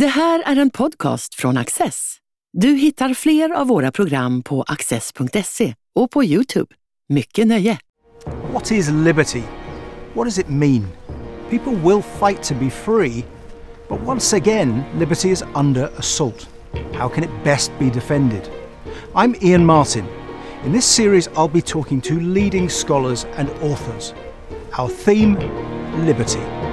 Det 0.00 0.06
här 0.06 0.42
är 0.46 0.56
en 0.56 0.70
podcast 0.70 1.34
från 1.34 1.56
Axess. 1.56 2.16
Du 2.52 2.68
hittar 2.68 3.14
fler 3.14 3.50
av 3.50 3.66
våra 3.66 3.92
program 3.92 4.42
på 4.42 4.62
axess.se 4.62 5.74
och 5.94 6.10
på 6.10 6.24
Youtube. 6.24 6.74
Mycket 7.08 7.46
nöje! 7.46 7.78
What 8.52 8.72
is 8.72 8.88
liberty? 8.90 9.42
What 10.14 10.24
does 10.26 10.38
it 10.38 10.48
mean? 10.48 10.88
People 11.50 11.72
will 11.72 12.02
fight 12.02 12.42
to 12.42 12.54
be 12.54 12.70
free, 12.70 13.24
but 13.88 13.98
once 14.06 14.36
again, 14.36 14.82
liberty 14.98 15.30
is 15.30 15.44
under 15.54 15.90
assault. 15.98 16.48
How 16.92 17.08
can 17.08 17.24
it 17.24 17.30
best 17.44 17.72
be 17.78 17.90
defended? 17.90 18.50
I'm 19.14 19.44
Ian 19.44 19.64
Martin. 19.64 20.04
In 20.64 20.72
this 20.72 20.86
series, 20.96 21.28
I'll 21.28 21.52
be 21.52 21.62
talking 21.62 22.00
to 22.00 22.14
leading 22.20 22.68
scholars 22.68 23.26
and 23.36 23.48
authors. 23.62 24.14
Our 24.78 24.88
theme 24.88 25.38
liberty. 26.06 26.65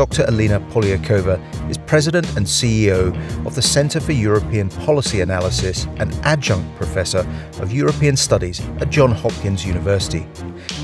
Dr. 0.00 0.24
Alina 0.28 0.60
Polyakova 0.72 1.38
is 1.68 1.76
president 1.76 2.26
and 2.34 2.46
CEO 2.46 3.14
of 3.44 3.54
the 3.54 3.60
Centre 3.60 4.00
for 4.00 4.12
European 4.12 4.70
Policy 4.70 5.20
Analysis 5.20 5.86
and 5.98 6.10
adjunct 6.22 6.74
professor 6.76 7.18
of 7.60 7.70
European 7.70 8.16
Studies 8.16 8.62
at 8.80 8.88
Johns 8.88 9.20
Hopkins 9.20 9.66
University. 9.66 10.26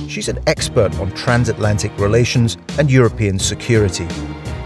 She's 0.07 0.29
an 0.29 0.39
expert 0.47 0.95
on 0.97 1.13
transatlantic 1.13 1.99
relations 1.99 2.59
and 2.79 2.91
European 2.91 3.39
security. 3.39 4.07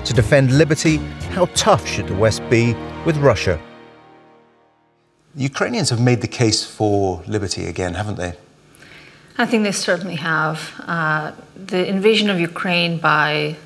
To 0.07 0.13
defend 0.13 0.59
liberty, 0.59 0.97
how 1.37 1.45
tough 1.55 1.87
should 1.87 2.09
the 2.09 2.17
West 2.17 2.43
be 2.51 2.75
with 3.07 3.19
Russia? 3.19 3.57
The 5.37 5.45
Ukrainians 5.45 5.91
have 5.91 6.01
made 6.01 6.23
the 6.23 6.33
case 6.43 6.65
for 6.65 7.23
liberty 7.29 7.67
again, 7.67 7.95
haven't 7.95 8.17
they? 8.17 8.33
I 9.39 9.47
think 9.47 9.62
they 9.62 9.71
certainly 9.71 10.17
have. 10.17 10.73
Uh, 10.89 11.31
the 11.55 11.87
invasion 11.87 12.29
of 12.29 12.41
Ukraine 12.41 12.98
by 12.98 13.57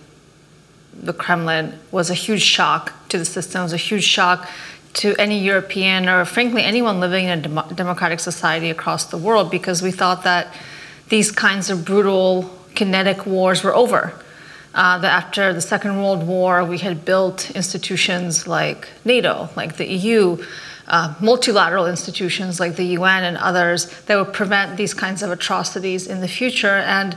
the 1.03 1.13
Kremlin 1.13 1.79
was 1.91 2.11
a 2.11 2.15
huge 2.15 2.43
shock 2.43 2.93
to 3.09 3.19
the 3.19 3.25
system, 3.25 3.61
it 3.61 3.65
was 3.65 3.73
a 3.73 3.77
huge 3.77 4.05
shock 4.05 4.49
to 4.95 5.15
any 5.19 5.41
European 5.41 6.09
or, 6.09 6.25
frankly, 6.25 6.63
anyone 6.63 7.01
living 7.01 7.25
in 7.27 7.39
a 7.39 7.43
dem- 7.43 7.75
democratic 7.75 8.21
society 8.21 8.71
across 8.71 9.07
the 9.07 9.19
world 9.19 9.51
because 9.51 9.83
we 9.83 9.91
thought 9.91 10.23
that 10.25 10.55
these 11.09 11.31
kinds 11.31 11.69
of 11.69 11.85
brutal, 11.85 12.51
kinetic 12.75 13.27
wars 13.27 13.63
were 13.63 13.75
over. 13.75 14.15
Uh, 14.75 14.99
that 14.99 15.25
after 15.25 15.53
the 15.53 15.61
Second 15.61 16.03
World 16.03 16.27
War, 16.27 16.65
we 16.65 16.79
had 16.79 17.05
built 17.05 17.51
institutions 17.53 18.49
like 18.49 18.89
NATO, 19.05 19.49
like 19.55 19.77
the 19.77 19.87
EU, 19.87 20.37
uh, 20.89 21.15
multilateral 21.21 21.87
institutions 21.87 22.59
like 22.59 22.75
the 22.75 22.87
UN 22.99 23.23
and 23.23 23.37
others 23.37 23.87
that 24.07 24.17
would 24.17 24.35
prevent 24.35 24.77
these 24.77 24.93
kinds 24.93 25.23
of 25.23 25.31
atrocities 25.31 26.09
in 26.09 26.21
the 26.21 26.29
future. 26.29 26.79
And 26.79 27.17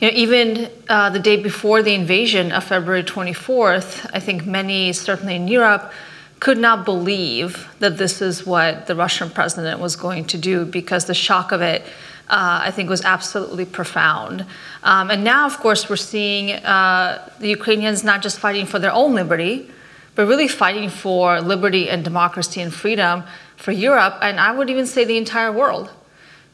you 0.00 0.10
know, 0.10 0.16
even 0.16 0.70
uh, 0.88 1.10
the 1.10 1.18
day 1.18 1.36
before 1.36 1.82
the 1.82 1.94
invasion 1.94 2.52
of 2.52 2.64
February 2.64 3.02
24th, 3.02 4.10
I 4.12 4.20
think 4.20 4.44
many, 4.44 4.92
certainly 4.92 5.36
in 5.36 5.48
Europe, 5.48 5.90
could 6.38 6.58
not 6.58 6.84
believe 6.84 7.66
that 7.78 7.96
this 7.96 8.20
is 8.20 8.44
what 8.44 8.86
the 8.86 8.94
Russian 8.94 9.30
president 9.30 9.80
was 9.80 9.96
going 9.96 10.26
to 10.26 10.38
do 10.38 10.66
because 10.66 11.06
the 11.06 11.14
shock 11.14 11.50
of 11.50 11.62
it, 11.62 11.82
uh, 12.28 12.60
I 12.62 12.70
think, 12.72 12.90
was 12.90 13.02
absolutely 13.04 13.64
profound. 13.64 14.44
Um, 14.82 15.10
and 15.10 15.24
now, 15.24 15.46
of 15.46 15.56
course, 15.58 15.88
we're 15.88 15.96
seeing 15.96 16.52
uh, 16.52 17.30
the 17.40 17.48
Ukrainians 17.48 18.04
not 18.04 18.20
just 18.20 18.38
fighting 18.38 18.66
for 18.66 18.78
their 18.78 18.92
own 18.92 19.14
liberty, 19.14 19.70
but 20.14 20.26
really 20.26 20.48
fighting 20.48 20.90
for 20.90 21.40
liberty 21.40 21.88
and 21.88 22.04
democracy 22.04 22.60
and 22.60 22.72
freedom 22.72 23.24
for 23.56 23.72
Europe, 23.72 24.18
and 24.20 24.38
I 24.38 24.52
would 24.52 24.68
even 24.68 24.86
say 24.86 25.04
the 25.04 25.16
entire 25.16 25.52
world 25.52 25.90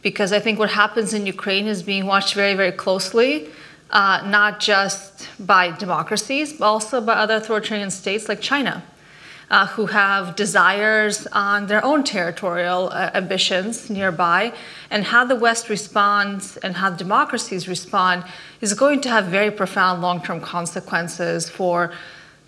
because 0.03 0.33
I 0.33 0.41
think 0.41 0.58
what 0.58 0.70
happens 0.70 1.14
in 1.14 1.27
Ukraine 1.27 1.67
is 1.67 1.83
being 1.83 2.06
watched 2.06 2.34
very, 2.34 2.55
very 2.55 2.72
closely, 2.72 3.48
uh, 3.91 4.22
not 4.27 4.59
just 4.59 5.28
by 5.39 5.70
democracies, 5.70 6.53
but 6.55 6.67
also 6.67 7.00
by 7.00 7.14
other 7.14 7.36
authoritarian 7.36 7.91
states 7.91 8.28
like 8.28 8.41
China, 8.41 8.83
uh, 9.50 9.67
who 9.69 9.86
have 9.86 10.34
desires 10.34 11.26
on 11.28 11.66
their 11.69 11.84
own 11.84 12.03
territorial 12.03 12.88
uh, 12.88 13.10
ambitions 13.15 13.91
nearby. 13.91 14.53
And 14.91 15.04
how 15.04 15.25
the 15.25 15.37
West 15.37 15.69
responds 15.69 16.56
and 16.59 16.76
how 16.76 16.91
democracies 16.91 17.69
respond 17.69 18.25
is 18.60 18.75
going 18.75 19.00
to 19.03 19.09
have 19.09 19.26
very 19.26 19.50
profound 19.50 20.03
long 20.03 20.22
term 20.22 20.41
consequences 20.41 21.49
for 21.49 21.93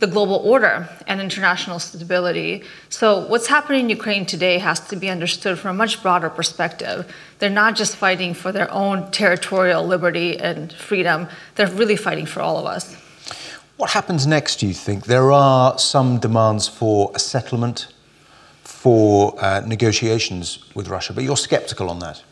the 0.05 0.11
global 0.11 0.37
order 0.55 0.87
and 1.07 1.19
international 1.19 1.79
stability. 1.79 2.63
So, 2.91 3.27
what's 3.31 3.47
happening 3.47 3.81
in 3.85 3.89
Ukraine 3.99 4.27
today 4.27 4.59
has 4.59 4.79
to 4.91 4.97
be 4.97 5.09
understood 5.17 5.59
from 5.59 5.71
a 5.77 5.79
much 5.83 6.03
broader 6.03 6.29
perspective. 6.29 6.99
They're 7.39 7.59
not 7.65 7.73
just 7.75 7.97
fighting 7.97 8.35
for 8.35 8.51
their 8.53 8.71
own 8.71 9.11
territorial 9.21 9.83
liberty 9.95 10.31
and 10.49 10.61
freedom, 10.91 11.19
they're 11.55 11.75
really 11.81 11.97
fighting 11.97 12.27
for 12.27 12.41
all 12.47 12.57
of 12.63 12.67
us. 12.77 12.85
What 13.81 13.91
happens 13.99 14.27
next, 14.27 14.53
do 14.61 14.67
you 14.67 14.75
think? 14.87 15.07
There 15.07 15.33
are 15.33 15.79
some 15.79 16.11
demands 16.27 16.69
for 16.69 17.11
a 17.15 17.19
settlement, 17.19 17.79
for 18.63 19.35
uh, 19.43 19.63
negotiations 19.77 20.47
with 20.77 20.87
Russia, 20.89 21.13
but 21.15 21.25
you're 21.25 21.45
skeptical 21.51 21.89
on 21.89 21.99
that. 22.01 22.23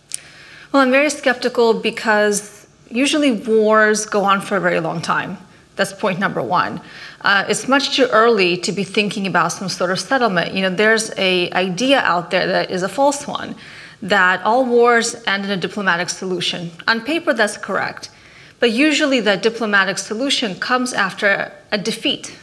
Well, 0.70 0.82
I'm 0.82 0.90
very 1.00 1.10
skeptical 1.10 1.68
because 1.90 2.66
usually 2.90 3.32
wars 3.32 4.04
go 4.04 4.20
on 4.24 4.42
for 4.42 4.56
a 4.56 4.60
very 4.60 4.80
long 4.80 5.00
time. 5.00 5.38
That's 5.76 5.92
point 5.92 6.18
number 6.18 6.42
one. 6.42 6.80
Uh, 7.24 7.44
it's 7.48 7.68
much 7.68 7.94
too 7.96 8.08
early 8.10 8.56
to 8.56 8.72
be 8.72 8.82
thinking 8.82 9.26
about 9.26 9.52
some 9.52 9.68
sort 9.68 9.90
of 9.90 10.00
settlement. 10.00 10.54
You 10.54 10.62
know, 10.62 10.70
there's 10.70 11.12
a 11.16 11.50
idea 11.52 12.00
out 12.00 12.30
there 12.30 12.46
that 12.46 12.70
is 12.70 12.82
a 12.82 12.88
false 12.88 13.26
one, 13.26 13.54
that 14.02 14.42
all 14.42 14.64
wars 14.64 15.14
end 15.26 15.44
in 15.44 15.50
a 15.50 15.56
diplomatic 15.56 16.08
solution. 16.08 16.72
On 16.88 17.00
paper, 17.00 17.32
that's 17.32 17.56
correct, 17.56 18.10
but 18.58 18.72
usually 18.72 19.20
that 19.20 19.42
diplomatic 19.42 19.98
solution 19.98 20.56
comes 20.56 20.92
after 20.92 21.52
a 21.70 21.78
defeat. 21.78 22.36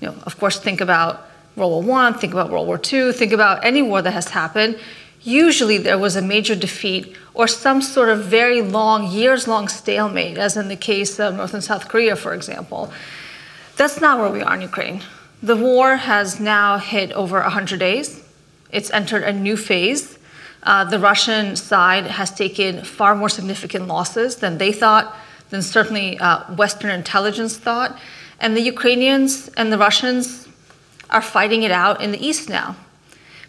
You 0.00 0.08
know, 0.08 0.16
of 0.24 0.38
course, 0.40 0.58
think 0.58 0.80
about 0.80 1.28
World 1.54 1.72
War 1.72 1.82
One, 1.82 2.14
think 2.14 2.32
about 2.32 2.50
World 2.50 2.66
War 2.66 2.78
Two, 2.78 3.12
think 3.12 3.32
about 3.32 3.64
any 3.64 3.82
war 3.82 4.02
that 4.02 4.12
has 4.12 4.30
happened. 4.30 4.78
Usually, 5.22 5.76
there 5.76 5.98
was 5.98 6.16
a 6.16 6.22
major 6.22 6.56
defeat 6.56 7.14
or 7.34 7.46
some 7.46 7.82
sort 7.82 8.08
of 8.08 8.24
very 8.24 8.62
long, 8.62 9.06
years 9.06 9.46
long 9.46 9.68
stalemate, 9.68 10.38
as 10.38 10.56
in 10.56 10.68
the 10.68 10.76
case 10.76 11.20
of 11.20 11.36
North 11.36 11.54
and 11.54 11.62
South 11.62 11.88
Korea, 11.88 12.16
for 12.16 12.32
example. 12.32 12.90
That's 13.76 14.00
not 14.00 14.18
where 14.18 14.30
we 14.30 14.42
are 14.42 14.54
in 14.54 14.62
Ukraine. 14.62 15.02
The 15.42 15.56
war 15.56 15.96
has 15.96 16.38
now 16.38 16.78
hit 16.78 17.12
over 17.12 17.40
100 17.40 17.78
days. 17.80 18.22
It's 18.70 18.90
entered 18.90 19.22
a 19.22 19.32
new 19.32 19.56
phase. 19.56 20.18
Uh, 20.62 20.84
the 20.84 20.98
Russian 20.98 21.56
side 21.56 22.06
has 22.06 22.30
taken 22.30 22.84
far 22.84 23.14
more 23.14 23.30
significant 23.30 23.86
losses 23.88 24.36
than 24.36 24.58
they 24.58 24.72
thought, 24.72 25.16
than 25.48 25.62
certainly 25.62 26.18
uh, 26.18 26.54
Western 26.54 26.90
intelligence 26.90 27.56
thought. 27.56 27.98
And 28.38 28.56
the 28.56 28.60
Ukrainians 28.60 29.48
and 29.56 29.72
the 29.72 29.78
Russians 29.78 30.48
are 31.08 31.22
fighting 31.22 31.62
it 31.62 31.70
out 31.70 32.02
in 32.02 32.12
the 32.12 32.24
East 32.24 32.48
now. 32.48 32.76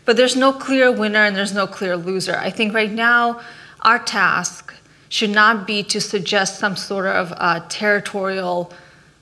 But 0.05 0.17
there's 0.17 0.35
no 0.35 0.51
clear 0.51 0.91
winner 0.91 1.23
and 1.25 1.35
there's 1.35 1.53
no 1.53 1.67
clear 1.67 1.95
loser. 1.95 2.37
I 2.37 2.49
think 2.49 2.73
right 2.73 2.91
now, 2.91 3.41
our 3.81 3.99
task 3.99 4.73
should 5.09 5.29
not 5.29 5.67
be 5.67 5.83
to 5.83 5.99
suggest 5.99 6.59
some 6.59 6.75
sort 6.75 7.05
of 7.05 7.33
uh, 7.35 7.65
territorial 7.67 8.71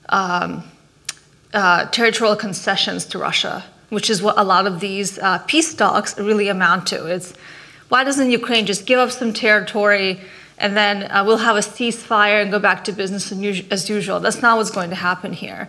um, 0.08 0.62
uh, 1.52 1.86
territorial 1.86 2.36
concessions 2.36 3.04
to 3.06 3.18
Russia, 3.18 3.64
which 3.88 4.08
is 4.10 4.22
what 4.22 4.38
a 4.38 4.44
lot 4.44 4.66
of 4.66 4.80
these 4.80 5.18
uh, 5.18 5.38
peace 5.46 5.74
talks 5.74 6.18
really 6.18 6.48
amount 6.48 6.86
to. 6.88 7.06
It's 7.06 7.34
why 7.88 8.04
doesn't 8.04 8.30
Ukraine 8.30 8.66
just 8.66 8.86
give 8.86 8.98
up 8.98 9.10
some 9.10 9.32
territory 9.32 10.20
and 10.58 10.76
then 10.76 11.10
uh, 11.10 11.24
we'll 11.24 11.38
have 11.38 11.56
a 11.56 11.60
ceasefire 11.60 12.42
and 12.42 12.50
go 12.50 12.58
back 12.58 12.84
to 12.84 12.92
business 12.92 13.32
as 13.70 13.90
usual? 13.90 14.20
That's 14.20 14.42
not 14.42 14.56
what's 14.58 14.70
going 14.70 14.90
to 14.90 14.96
happen 14.96 15.32
here. 15.32 15.68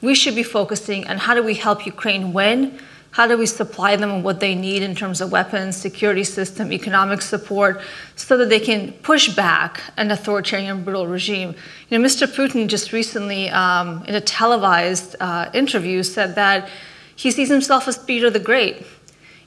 We 0.00 0.14
should 0.14 0.34
be 0.34 0.42
focusing 0.42 1.08
on 1.08 1.18
how 1.18 1.34
do 1.34 1.42
we 1.42 1.54
help 1.54 1.86
Ukraine 1.86 2.32
win 2.32 2.78
how 3.16 3.26
do 3.26 3.38
we 3.38 3.46
supply 3.46 3.96
them 3.96 4.16
with 4.16 4.24
what 4.26 4.40
they 4.40 4.54
need 4.54 4.82
in 4.82 4.94
terms 4.94 5.22
of 5.22 5.32
weapons, 5.32 5.74
security 5.74 6.22
system, 6.22 6.70
economic 6.70 7.22
support, 7.22 7.80
so 8.14 8.36
that 8.36 8.50
they 8.50 8.60
can 8.60 8.92
push 8.92 9.34
back 9.34 9.80
an 9.96 10.10
authoritarian, 10.10 10.84
brutal 10.84 11.06
regime? 11.06 11.54
You 11.88 11.98
know, 11.98 12.04
Mr. 12.04 12.26
Putin 12.26 12.68
just 12.68 12.92
recently, 12.92 13.48
um, 13.48 14.04
in 14.04 14.14
a 14.14 14.20
televised 14.20 15.16
uh, 15.18 15.48
interview, 15.54 16.02
said 16.02 16.34
that 16.34 16.68
he 17.16 17.30
sees 17.30 17.48
himself 17.48 17.88
as 17.88 17.96
Peter 17.96 18.28
the 18.28 18.38
Great. 18.38 18.84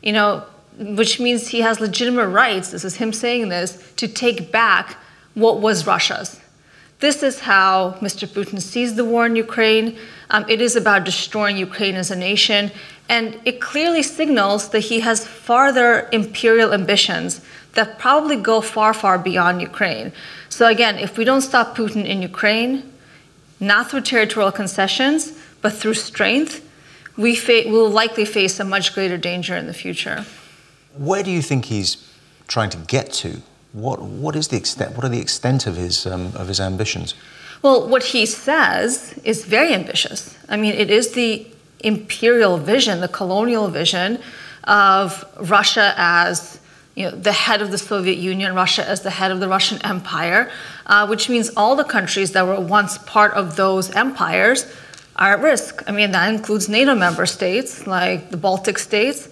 You 0.01 0.13
know, 0.13 0.45
which 0.79 1.19
means 1.19 1.49
he 1.49 1.61
has 1.61 1.79
legitimate 1.79 2.29
rights. 2.29 2.71
This 2.71 2.83
is 2.83 2.95
him 2.95 3.13
saying 3.13 3.49
this 3.49 3.93
to 3.97 4.07
take 4.07 4.51
back 4.51 4.97
what 5.35 5.59
was 5.59 5.85
Russia's. 5.85 6.39
This 7.01 7.21
is 7.21 7.39
how 7.41 7.97
Mr. 8.01 8.27
Putin 8.27 8.59
sees 8.59 8.95
the 8.95 9.05
war 9.05 9.27
in 9.27 9.35
Ukraine. 9.35 9.95
Um, 10.31 10.43
it 10.49 10.59
is 10.59 10.75
about 10.75 11.05
destroying 11.05 11.55
Ukraine 11.55 11.95
as 11.95 12.09
a 12.09 12.15
nation. 12.15 12.71
And 13.09 13.39
it 13.43 13.59
clearly 13.59 14.03
signals 14.03 14.69
that 14.69 14.81
he 14.91 15.01
has 15.01 15.27
farther 15.27 16.07
imperial 16.11 16.73
ambitions 16.73 17.41
that 17.73 17.99
probably 17.99 18.35
go 18.35 18.61
far, 18.61 18.93
far 18.93 19.17
beyond 19.17 19.61
Ukraine. 19.61 20.11
So, 20.49 20.67
again, 20.67 20.97
if 20.97 21.17
we 21.17 21.25
don't 21.25 21.41
stop 21.41 21.75
Putin 21.75 22.05
in 22.05 22.21
Ukraine, 22.21 22.73
not 23.59 23.89
through 23.89 24.01
territorial 24.01 24.51
concessions, 24.51 25.33
but 25.61 25.73
through 25.73 25.95
strength, 25.95 26.53
we 27.17 27.35
fa- 27.35 27.65
will 27.67 27.89
likely 27.89 28.25
face 28.25 28.59
a 28.59 28.63
much 28.63 28.93
greater 28.95 29.17
danger 29.17 29.55
in 29.57 29.65
the 29.67 29.73
future. 29.73 30.25
Where 30.95 31.23
do 31.23 31.31
you 31.31 31.41
think 31.41 31.65
he's 31.65 31.97
trying 32.47 32.69
to 32.71 32.77
get 32.77 33.11
to 33.23 33.41
What, 33.71 34.01
what 34.01 34.35
is 34.35 34.47
the 34.47 34.57
extent? 34.57 34.95
What 34.95 35.05
are 35.05 35.09
the 35.09 35.21
extent 35.21 35.67
of 35.67 35.75
his 35.75 36.05
um, 36.05 36.33
of 36.35 36.47
his 36.47 36.59
ambitions? 36.59 37.13
Well, 37.61 37.87
what 37.87 38.03
he 38.03 38.25
says 38.25 39.19
is 39.23 39.45
very 39.45 39.73
ambitious. 39.73 40.35
I 40.47 40.55
mean, 40.57 40.73
it 40.73 40.89
is 40.89 41.11
the 41.11 41.45
imperial 41.79 42.57
vision, 42.57 43.01
the 43.01 43.07
colonial 43.07 43.67
vision 43.67 44.19
of 44.65 45.25
Russia 45.39 45.93
as 45.97 46.59
you 46.95 47.05
know, 47.05 47.11
the 47.11 47.31
head 47.31 47.61
of 47.61 47.71
the 47.71 47.77
Soviet 47.77 48.17
Union, 48.17 48.53
Russia 48.53 48.87
as 48.87 49.01
the 49.01 49.09
head 49.09 49.31
of 49.31 49.39
the 49.39 49.47
Russian 49.47 49.79
Empire, 49.85 50.51
uh, 50.85 51.07
which 51.07 51.29
means 51.29 51.49
all 51.55 51.75
the 51.75 51.83
countries 51.83 52.33
that 52.33 52.45
were 52.45 52.59
once 52.59 52.97
part 52.99 53.33
of 53.33 53.55
those 53.55 53.89
empires 53.91 54.65
are 55.15 55.33
at 55.33 55.41
risk. 55.41 55.83
I 55.87 55.91
mean, 55.91 56.11
that 56.11 56.33
includes 56.33 56.67
NATO 56.67 56.95
member 56.95 57.25
states 57.25 57.87
like 57.87 58.31
the 58.31 58.37
Baltic 58.37 58.77
states. 58.77 59.29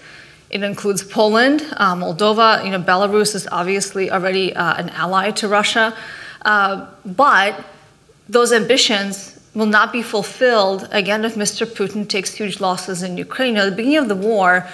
It 0.50 0.64
includes 0.64 1.04
Poland, 1.04 1.62
uh, 1.76 1.96
Moldova. 1.96 2.64
You 2.64 2.72
know, 2.72 2.80
Belarus 2.80 3.36
is 3.36 3.48
obviously 3.52 4.12
already 4.12 4.56
uh, 4.56 4.76
an 4.76 4.90
ally 4.90 5.32
to 5.32 5.48
Russia, 5.48 5.94
uh, 6.44 6.88
but 7.06 7.66
those 8.30 8.54
ambitions 8.54 9.37
will 9.57 9.65
not 9.65 9.92
be 9.92 10.04
fulfilled 10.04 10.88
again 10.92 11.25
if 11.25 11.33
Mr. 11.33 11.65
Putin 11.65 12.07
takes 12.07 12.36
huge 12.36 12.59
losses 12.59 13.01
in 13.01 13.18
Ukraine. 13.18 13.57
At 13.57 13.65
the 13.65 13.75
beginning 13.75 13.98
of 13.98 14.07
the 14.07 14.21
war, 14.31 14.68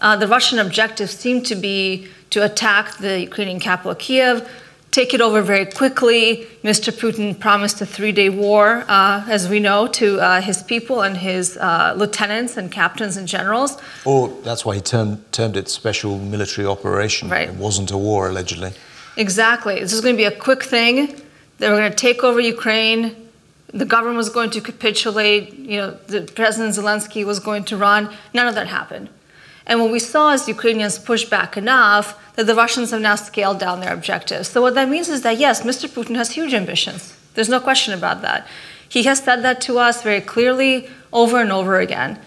uh, 0.00 0.16
the 0.16 0.28
Russian 0.28 0.60
objective 0.60 1.10
seemed 1.10 1.44
to 1.46 1.56
be 1.56 2.06
to 2.30 2.44
attack 2.44 2.98
the 2.98 3.20
Ukrainian 3.20 3.58
capital, 3.58 3.94
Kiev, 3.96 4.48
take 4.92 5.12
it 5.12 5.20
over 5.20 5.42
very 5.42 5.66
quickly. 5.66 6.46
Mr. 6.62 6.92
Putin 6.92 7.38
promised 7.46 7.80
a 7.80 7.86
three 7.86 8.12
day 8.12 8.28
war, 8.28 8.84
uh, 8.88 9.24
as 9.28 9.48
we 9.48 9.58
know, 9.58 9.88
to 10.00 10.20
uh, 10.20 10.40
his 10.40 10.62
people 10.62 11.02
and 11.02 11.16
his 11.16 11.56
uh, 11.56 11.94
lieutenants 11.96 12.56
and 12.56 12.70
captains 12.70 13.16
and 13.16 13.26
generals. 13.26 13.76
Or 14.04 14.28
that's 14.44 14.64
why 14.64 14.76
he 14.76 14.80
termed, 14.80 15.16
termed 15.32 15.56
it 15.56 15.68
special 15.68 16.18
military 16.18 16.66
operation. 16.66 17.28
Right. 17.28 17.48
It 17.48 17.56
wasn't 17.56 17.90
a 17.90 17.98
war, 17.98 18.28
allegedly. 18.28 18.72
Exactly. 19.16 19.80
This 19.80 19.92
is 19.92 20.00
going 20.00 20.14
to 20.14 20.22
be 20.24 20.30
a 20.36 20.38
quick 20.48 20.62
thing. 20.62 21.20
They 21.58 21.68
were 21.68 21.76
going 21.76 21.90
to 21.90 21.96
take 21.96 22.22
over 22.22 22.38
Ukraine. 22.38 23.27
The 23.72 23.84
government 23.84 24.16
was 24.16 24.30
going 24.30 24.50
to 24.50 24.60
capitulate. 24.60 25.54
You 25.54 25.78
know, 25.78 25.90
the 26.06 26.22
President 26.22 26.74
Zelensky 26.74 27.24
was 27.24 27.38
going 27.38 27.64
to 27.64 27.76
run. 27.76 28.14
None 28.32 28.46
of 28.46 28.54
that 28.54 28.68
happened. 28.68 29.10
And 29.66 29.80
what 29.80 29.90
we 29.90 29.98
saw 29.98 30.32
is 30.32 30.48
Ukrainians 30.48 30.98
push 30.98 31.24
back 31.26 31.56
enough 31.56 32.18
that 32.36 32.46
the 32.46 32.54
Russians 32.54 32.90
have 32.90 33.02
now 33.02 33.16
scaled 33.16 33.58
down 33.58 33.80
their 33.80 33.92
objectives. 33.92 34.48
So 34.48 34.62
what 34.62 34.74
that 34.74 34.88
means 34.88 35.10
is 35.10 35.20
that 35.22 35.38
yes, 35.38 35.62
Mr. 35.62 35.88
Putin 35.88 36.16
has 36.16 36.30
huge 36.30 36.54
ambitions. 36.54 37.14
There's 37.34 37.50
no 37.50 37.60
question 37.60 37.92
about 37.92 38.22
that. 38.22 38.46
He 38.88 39.02
has 39.02 39.18
said 39.18 39.42
that 39.42 39.60
to 39.62 39.78
us 39.78 40.02
very 40.02 40.22
clearly 40.22 40.88
over 41.12 41.38
and 41.40 41.52
over 41.52 41.78
again. 41.78 42.18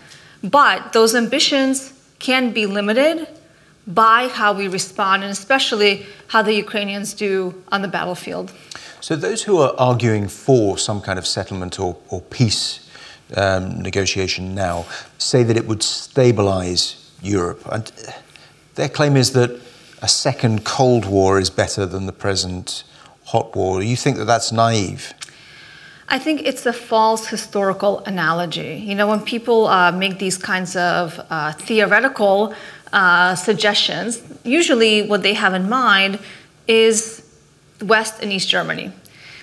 But 0.43 0.93
those 0.93 1.15
ambitions 1.15 1.93
can 2.19 2.51
be 2.51 2.67
limited 2.67 3.27
by 3.87 4.27
how 4.27 4.53
we 4.53 4.67
respond, 4.67 5.23
and 5.23 5.31
especially 5.31 6.05
how 6.27 6.43
the 6.43 6.53
Ukrainians 6.53 7.13
do 7.15 7.63
on 7.71 7.81
the 7.81 7.87
battlefield. 7.87 8.53
So, 9.01 9.15
those 9.15 9.41
who 9.41 9.57
are 9.57 9.73
arguing 9.79 10.27
for 10.27 10.77
some 10.77 11.01
kind 11.01 11.17
of 11.17 11.25
settlement 11.25 11.79
or, 11.79 11.97
or 12.09 12.21
peace 12.21 12.87
um, 13.35 13.81
negotiation 13.81 14.53
now 14.53 14.85
say 15.17 15.41
that 15.41 15.57
it 15.57 15.65
would 15.65 15.81
stabilize 15.81 17.11
Europe. 17.21 17.61
And 17.71 17.91
their 18.75 18.89
claim 18.89 19.17
is 19.17 19.33
that 19.33 19.59
a 20.03 20.07
second 20.07 20.65
Cold 20.65 21.05
War 21.05 21.39
is 21.39 21.49
better 21.49 21.87
than 21.87 22.05
the 22.05 22.13
present 22.13 22.83
hot 23.25 23.55
war. 23.55 23.79
Do 23.79 23.87
you 23.87 23.95
think 23.95 24.17
that 24.17 24.25
that's 24.25 24.51
naive? 24.51 25.13
I 26.07 26.19
think 26.19 26.41
it's 26.43 26.65
a 26.67 26.73
false 26.73 27.27
historical 27.27 27.99
analogy. 27.99 28.83
You 28.85 28.93
know, 28.93 29.07
when 29.07 29.21
people 29.21 29.67
uh, 29.67 29.91
make 29.91 30.19
these 30.19 30.37
kinds 30.37 30.75
of 30.75 31.19
uh, 31.29 31.53
theoretical 31.53 32.53
uh, 32.93 33.33
suggestions, 33.33 34.21
usually 34.43 35.01
what 35.01 35.23
they 35.23 35.33
have 35.33 35.53
in 35.53 35.69
mind 35.69 36.19
is 36.67 37.20
West 37.81 38.21
and 38.21 38.31
East 38.31 38.49
Germany, 38.49 38.91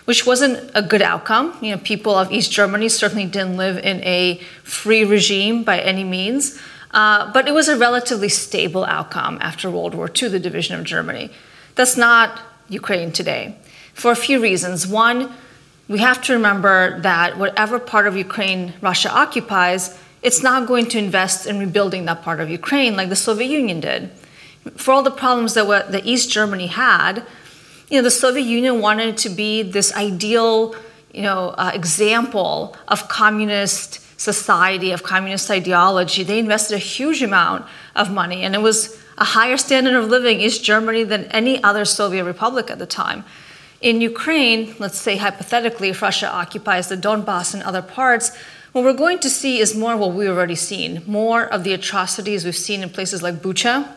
which 0.05 0.27
wasn't 0.27 0.71
a 0.75 0.83
good 0.83 1.03
outcome. 1.03 1.57
You 1.61 1.73
know, 1.73 1.79
people 1.79 2.15
of 2.15 2.33
East 2.33 2.53
Germany 2.53 2.89
certainly 2.89 3.27
didn't 3.27 3.57
live 3.57 3.79
in 3.79 4.03
a 4.05 4.41
free 4.63 5.05
regime 5.05 5.65
by 5.65 5.81
any 5.81 6.05
means. 6.05 6.59
Uh, 6.91 7.31
but 7.33 7.47
it 7.47 7.53
was 7.53 7.69
a 7.69 7.77
relatively 7.77 8.29
stable 8.29 8.85
outcome 8.85 9.39
after 9.41 9.71
World 9.71 9.95
War 9.95 10.11
II, 10.11 10.29
the 10.29 10.39
division 10.39 10.79
of 10.79 10.85
Germany. 10.85 11.31
That's 11.75 11.97
not 11.97 12.41
Ukraine 12.69 13.13
today 13.13 13.57
for 13.93 14.11
a 14.11 14.17
few 14.17 14.41
reasons. 14.41 14.87
One, 14.87 15.33
we 15.89 15.99
have 15.99 16.23
to 16.23 16.33
remember 16.33 17.01
that 17.01 17.39
whatever 17.39 17.79
part 17.79 18.07
of 18.07 18.17
Ukraine 18.17 18.75
Russia 18.81 19.11
occupies, 19.11 19.99
it's 20.23 20.43
not 20.43 20.67
going 20.67 20.87
to 20.87 20.99
invest 20.99 21.47
in 21.47 21.59
rebuilding 21.59 22.05
that 22.07 22.23
part 22.23 22.41
of 22.41 22.51
Ukraine 22.51 22.97
like 22.97 23.09
the 23.09 23.17
Soviet 23.17 23.49
Union 23.49 23.81
did. 23.81 24.11
For 24.77 24.93
all 24.93 25.03
the 25.03 25.11
problems 25.11 25.55
that 25.55 25.93
the 25.93 26.03
East 26.09 26.31
Germany 26.31 26.67
had, 26.67 27.25
you 27.91 27.97
know, 27.97 28.03
the 28.03 28.11
Soviet 28.11 28.45
Union 28.45 28.81
wanted 28.81 29.17
to 29.19 29.29
be 29.29 29.63
this 29.63 29.95
ideal, 29.95 30.75
you 31.13 31.23
know, 31.23 31.55
uh, 31.57 31.71
example 31.75 32.77
of 32.89 33.09
communist 33.09 34.01
society 34.19 34.91
of 34.91 35.03
communist 35.03 35.51
ideology, 35.51 36.25
they 36.25 36.41
invested 36.41 36.75
a 36.75 36.79
huge 36.79 37.23
amount 37.23 37.65
of 37.95 38.11
money, 38.11 38.43
and 38.43 38.55
it 38.55 38.61
was 38.61 39.01
a 39.17 39.25
higher 39.25 39.57
standard 39.57 39.95
of 39.95 40.09
living 40.09 40.41
East 40.41 40.63
Germany 40.65 41.05
than 41.05 41.25
any 41.27 41.63
other 41.63 41.85
Soviet 41.85 42.25
republic 42.25 42.71
at 42.71 42.79
the 42.79 42.87
time. 42.87 43.25
In 43.81 44.01
Ukraine, 44.01 44.75
let's 44.81 44.99
say 44.99 45.17
hypothetically, 45.17 45.91
if 45.91 46.03
Russia 46.03 46.29
occupies 46.29 46.89
the 46.89 46.97
Donbass 46.97 47.55
and 47.55 47.63
other 47.63 47.81
parts, 47.81 48.37
what 48.73 48.85
we're 48.85 48.93
going 48.93 49.21
to 49.21 49.31
see 49.31 49.61
is 49.61 49.77
more 49.77 49.95
of 49.95 50.01
what 50.01 50.13
we've 50.13 50.29
already 50.29 50.57
seen 50.57 51.03
more 51.07 51.45
of 51.45 51.65
the 51.65 51.73
atrocities 51.73 52.45
we've 52.45 52.57
seen 52.57 52.83
in 52.83 52.91
places 52.91 53.23
like 53.23 53.37
Bucha, 53.37 53.89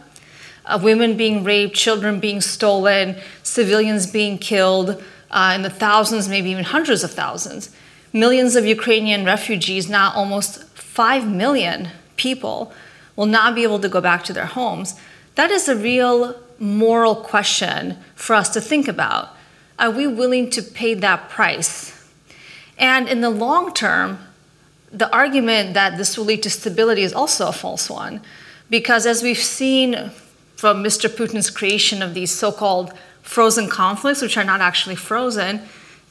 uh, 0.66 0.80
women 0.81 1.18
being 1.18 1.44
raped, 1.44 1.75
children 1.75 2.19
being 2.19 2.42
stolen, 2.42 3.18
civilians 3.44 4.06
being 4.08 4.38
killed 4.38 5.02
uh, 5.31 5.54
in 5.56 5.62
the 5.62 5.69
thousands, 5.69 6.28
maybe 6.30 6.50
even 6.50 6.63
hundreds 6.63 7.04
of 7.04 7.12
thousands 7.12 7.75
millions 8.13 8.56
of 8.56 8.66
Ukrainian 8.66 9.25
refugees, 9.25 9.90
now 9.90 10.12
almost 10.13 10.63
5 10.74 11.28
million 11.28 11.90
people, 12.18 12.74
will 13.16 13.25
not 13.25 13.56
be 13.56 13.63
able 13.63 13.80
to 13.80 13.90
go 13.90 14.02
back 14.02 14.24
to 14.25 14.34
their 14.34 14.46
homes. 14.46 14.96
That 15.36 15.52
is 15.52 15.68
a 15.68 15.75
real 15.75 16.36
moral 16.60 17.16
question 17.16 17.98
for 18.16 18.36
us 18.36 18.50
to 18.50 18.62
think 18.62 18.88
about. 18.88 19.30
Are 19.80 19.92
we 19.92 20.07
willing 20.07 20.50
to 20.52 20.62
pay 20.62 20.94
that 20.96 21.30
price? 21.30 21.98
And 22.78 23.07
in 23.07 23.22
the 23.22 23.30
long 23.30 23.74
term, 23.74 24.19
the 24.92 25.12
argument 25.14 25.74
that 25.74 25.98
this 25.98 26.18
will 26.18 26.25
lead 26.25 26.44
to 26.44 26.50
stability 26.50 27.04
is 27.04 27.14
also 27.14 27.48
a 27.48 27.54
false 27.54 27.90
one. 27.90 28.22
Because 28.69 29.06
as 29.06 29.24
we've 29.24 29.38
seen 29.38 30.12
from 30.62 30.84
Mr. 30.84 31.10
Putin's 31.10 31.50
creation 31.50 32.04
of 32.04 32.13
these 32.13 32.30
so 32.30 32.52
called 32.52 32.94
frozen 33.24 33.68
conflicts, 33.68 34.22
which 34.22 34.38
are 34.38 34.44
not 34.44 34.62
actually 34.62 34.96
frozen, 34.96 35.60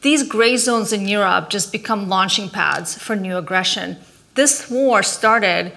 these 0.02 0.24
gray 0.24 0.56
zones 0.56 0.92
in 0.92 1.06
Europe 1.06 1.50
just 1.50 1.70
become 1.70 2.08
launching 2.08 2.48
pads 2.48 2.98
for 2.98 3.14
new 3.14 3.36
aggression. 3.36 3.96
This 4.34 4.68
war 4.68 5.04
started 5.04 5.72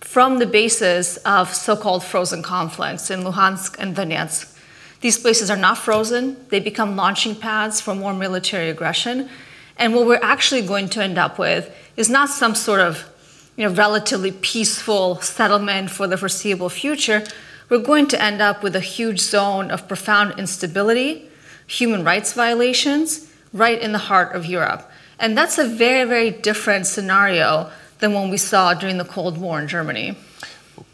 from 0.00 0.38
the 0.38 0.46
basis 0.46 1.16
of 1.24 1.54
so 1.54 1.74
called 1.74 2.04
frozen 2.04 2.42
conflicts 2.42 3.10
in 3.10 3.20
Luhansk 3.20 3.78
and 3.78 3.96
Donetsk. 3.96 4.54
These 5.00 5.16
places 5.16 5.48
are 5.48 5.56
not 5.56 5.78
frozen, 5.78 6.36
they 6.50 6.60
become 6.60 6.96
launching 6.96 7.34
pads 7.34 7.80
for 7.80 7.94
more 7.94 8.12
military 8.12 8.68
aggression. 8.68 9.30
And 9.78 9.94
what 9.94 10.06
we're 10.06 10.20
actually 10.22 10.60
going 10.60 10.90
to 10.90 11.02
end 11.02 11.16
up 11.16 11.38
with 11.38 11.74
is 11.96 12.10
not 12.10 12.28
some 12.28 12.54
sort 12.54 12.80
of 12.80 13.08
you 13.56 13.66
know, 13.66 13.74
relatively 13.74 14.32
peaceful 14.32 15.22
settlement 15.22 15.90
for 15.90 16.06
the 16.06 16.18
foreseeable 16.18 16.68
future. 16.68 17.24
We're 17.70 17.78
going 17.78 18.08
to 18.08 18.20
end 18.20 18.42
up 18.42 18.64
with 18.64 18.74
a 18.74 18.80
huge 18.80 19.20
zone 19.20 19.70
of 19.70 19.86
profound 19.86 20.40
instability, 20.40 21.30
human 21.68 22.02
rights 22.02 22.32
violations, 22.32 23.30
right 23.52 23.80
in 23.80 23.92
the 23.92 23.98
heart 23.98 24.34
of 24.34 24.44
Europe. 24.44 24.90
And 25.20 25.38
that's 25.38 25.56
a 25.56 25.68
very, 25.68 26.08
very 26.08 26.30
different 26.32 26.88
scenario 26.88 27.70
than 28.00 28.12
what 28.12 28.28
we 28.28 28.38
saw 28.38 28.74
during 28.74 28.98
the 28.98 29.04
Cold 29.04 29.38
War 29.38 29.60
in 29.60 29.68
Germany. 29.68 30.16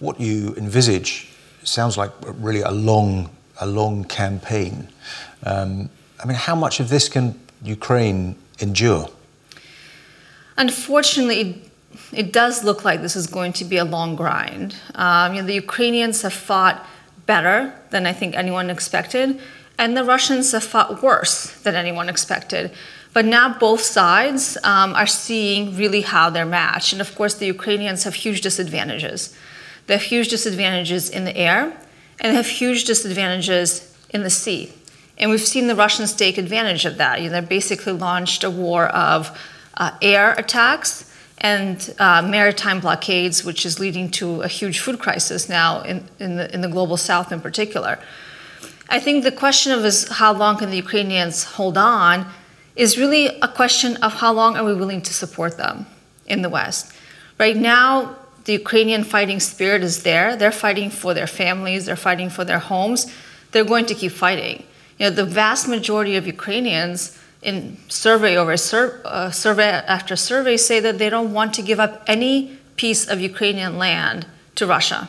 What 0.00 0.20
you 0.20 0.54
envisage 0.58 1.28
sounds 1.62 1.96
like 1.96 2.10
really 2.22 2.60
a 2.60 2.70
long, 2.70 3.30
a 3.58 3.66
long 3.66 4.04
campaign. 4.04 4.88
Um, 5.44 5.88
I 6.22 6.26
mean, 6.26 6.36
how 6.36 6.54
much 6.54 6.78
of 6.78 6.90
this 6.90 7.08
can 7.08 7.40
Ukraine 7.62 8.36
endure? 8.58 9.08
Unfortunately, 10.58 11.62
it 12.12 12.32
does 12.32 12.64
look 12.64 12.84
like 12.84 13.02
this 13.02 13.16
is 13.16 13.26
going 13.26 13.52
to 13.54 13.64
be 13.64 13.76
a 13.76 13.84
long 13.84 14.16
grind. 14.16 14.76
Um, 14.94 15.34
you 15.34 15.40
know, 15.40 15.46
the 15.46 15.54
Ukrainians 15.54 16.22
have 16.22 16.32
fought 16.32 16.86
better 17.26 17.74
than 17.90 18.06
I 18.06 18.12
think 18.12 18.34
anyone 18.34 18.70
expected. 18.70 19.40
And 19.78 19.96
the 19.96 20.04
Russians 20.04 20.52
have 20.52 20.64
fought 20.64 21.02
worse 21.02 21.52
than 21.62 21.74
anyone 21.74 22.08
expected. 22.08 22.70
But 23.12 23.24
now 23.24 23.58
both 23.58 23.80
sides 23.80 24.56
um, 24.62 24.94
are 24.94 25.06
seeing 25.06 25.76
really 25.76 26.02
how 26.02 26.30
they're 26.30 26.46
matched. 26.46 26.92
And 26.92 27.00
of 27.00 27.14
course, 27.14 27.34
the 27.34 27.46
Ukrainians 27.46 28.04
have 28.04 28.14
huge 28.14 28.40
disadvantages. 28.40 29.34
They 29.86 29.94
have 29.94 30.02
huge 30.02 30.28
disadvantages 30.28 31.08
in 31.10 31.24
the 31.24 31.36
air, 31.36 31.76
and 32.20 32.32
they 32.32 32.36
have 32.36 32.46
huge 32.46 32.84
disadvantages 32.84 33.94
in 34.10 34.22
the 34.22 34.30
sea. 34.30 34.72
And 35.18 35.30
we've 35.30 35.40
seen 35.40 35.66
the 35.66 35.74
Russians 35.74 36.12
take 36.12 36.36
advantage 36.36 36.84
of 36.84 36.98
that. 36.98 37.22
You 37.22 37.30
know, 37.30 37.40
they 37.40 37.46
basically 37.46 37.92
launched 37.92 38.44
a 38.44 38.50
war 38.50 38.88
of 38.88 39.38
uh, 39.76 39.92
air 40.02 40.32
attacks 40.32 41.10
and 41.46 41.94
uh, 41.98 42.22
maritime 42.36 42.80
blockades, 42.80 43.44
which 43.48 43.64
is 43.68 43.74
leading 43.84 44.06
to 44.20 44.26
a 44.48 44.48
huge 44.48 44.78
food 44.84 44.98
crisis 44.98 45.48
now 45.48 45.70
in, 45.82 45.96
in, 46.18 46.30
the, 46.38 46.46
in 46.54 46.60
the 46.60 46.72
global 46.76 46.96
south 46.96 47.28
in 47.30 47.40
particular. 47.40 47.98
I 48.88 48.98
think 49.04 49.16
the 49.22 49.36
question 49.44 49.70
of 49.76 49.84
is 49.84 49.98
how 50.22 50.32
long 50.42 50.54
can 50.60 50.70
the 50.70 50.80
Ukrainians 50.86 51.36
hold 51.58 51.76
on 51.78 52.26
is 52.84 52.98
really 53.02 53.24
a 53.48 53.50
question 53.60 53.90
of 54.06 54.10
how 54.22 54.32
long 54.40 54.56
are 54.56 54.64
we 54.70 54.74
willing 54.82 55.02
to 55.08 55.14
support 55.22 55.52
them 55.56 55.86
in 56.26 56.38
the 56.42 56.52
West. 56.58 56.92
Right 57.44 57.58
now, 57.76 57.90
the 58.46 58.54
Ukrainian 58.62 59.02
fighting 59.14 59.40
spirit 59.52 59.82
is 59.90 59.96
there. 60.08 60.28
They're 60.38 60.60
fighting 60.66 60.90
for 60.90 61.10
their 61.18 61.30
families, 61.42 61.80
they're 61.86 62.04
fighting 62.10 62.30
for 62.36 62.44
their 62.50 62.62
homes. 62.72 63.00
They're 63.52 63.70
going 63.74 63.86
to 63.92 63.96
keep 64.00 64.12
fighting. 64.26 64.56
You 64.98 65.02
know, 65.04 65.14
the 65.22 65.28
vast 65.42 65.64
majority 65.76 66.14
of 66.20 66.24
Ukrainians 66.36 66.98
in 67.46 67.76
survey 67.88 68.36
over 68.36 68.56
sur- 68.56 69.00
uh, 69.04 69.30
survey 69.30 69.70
after 69.86 70.16
survey 70.16 70.56
say 70.56 70.80
that 70.80 70.98
they 70.98 71.08
don't 71.08 71.32
want 71.32 71.54
to 71.54 71.62
give 71.62 71.78
up 71.78 72.02
any 72.08 72.58
piece 72.74 73.06
of 73.06 73.20
Ukrainian 73.20 73.78
land 73.78 74.26
to 74.56 74.66
Russia. 74.66 75.08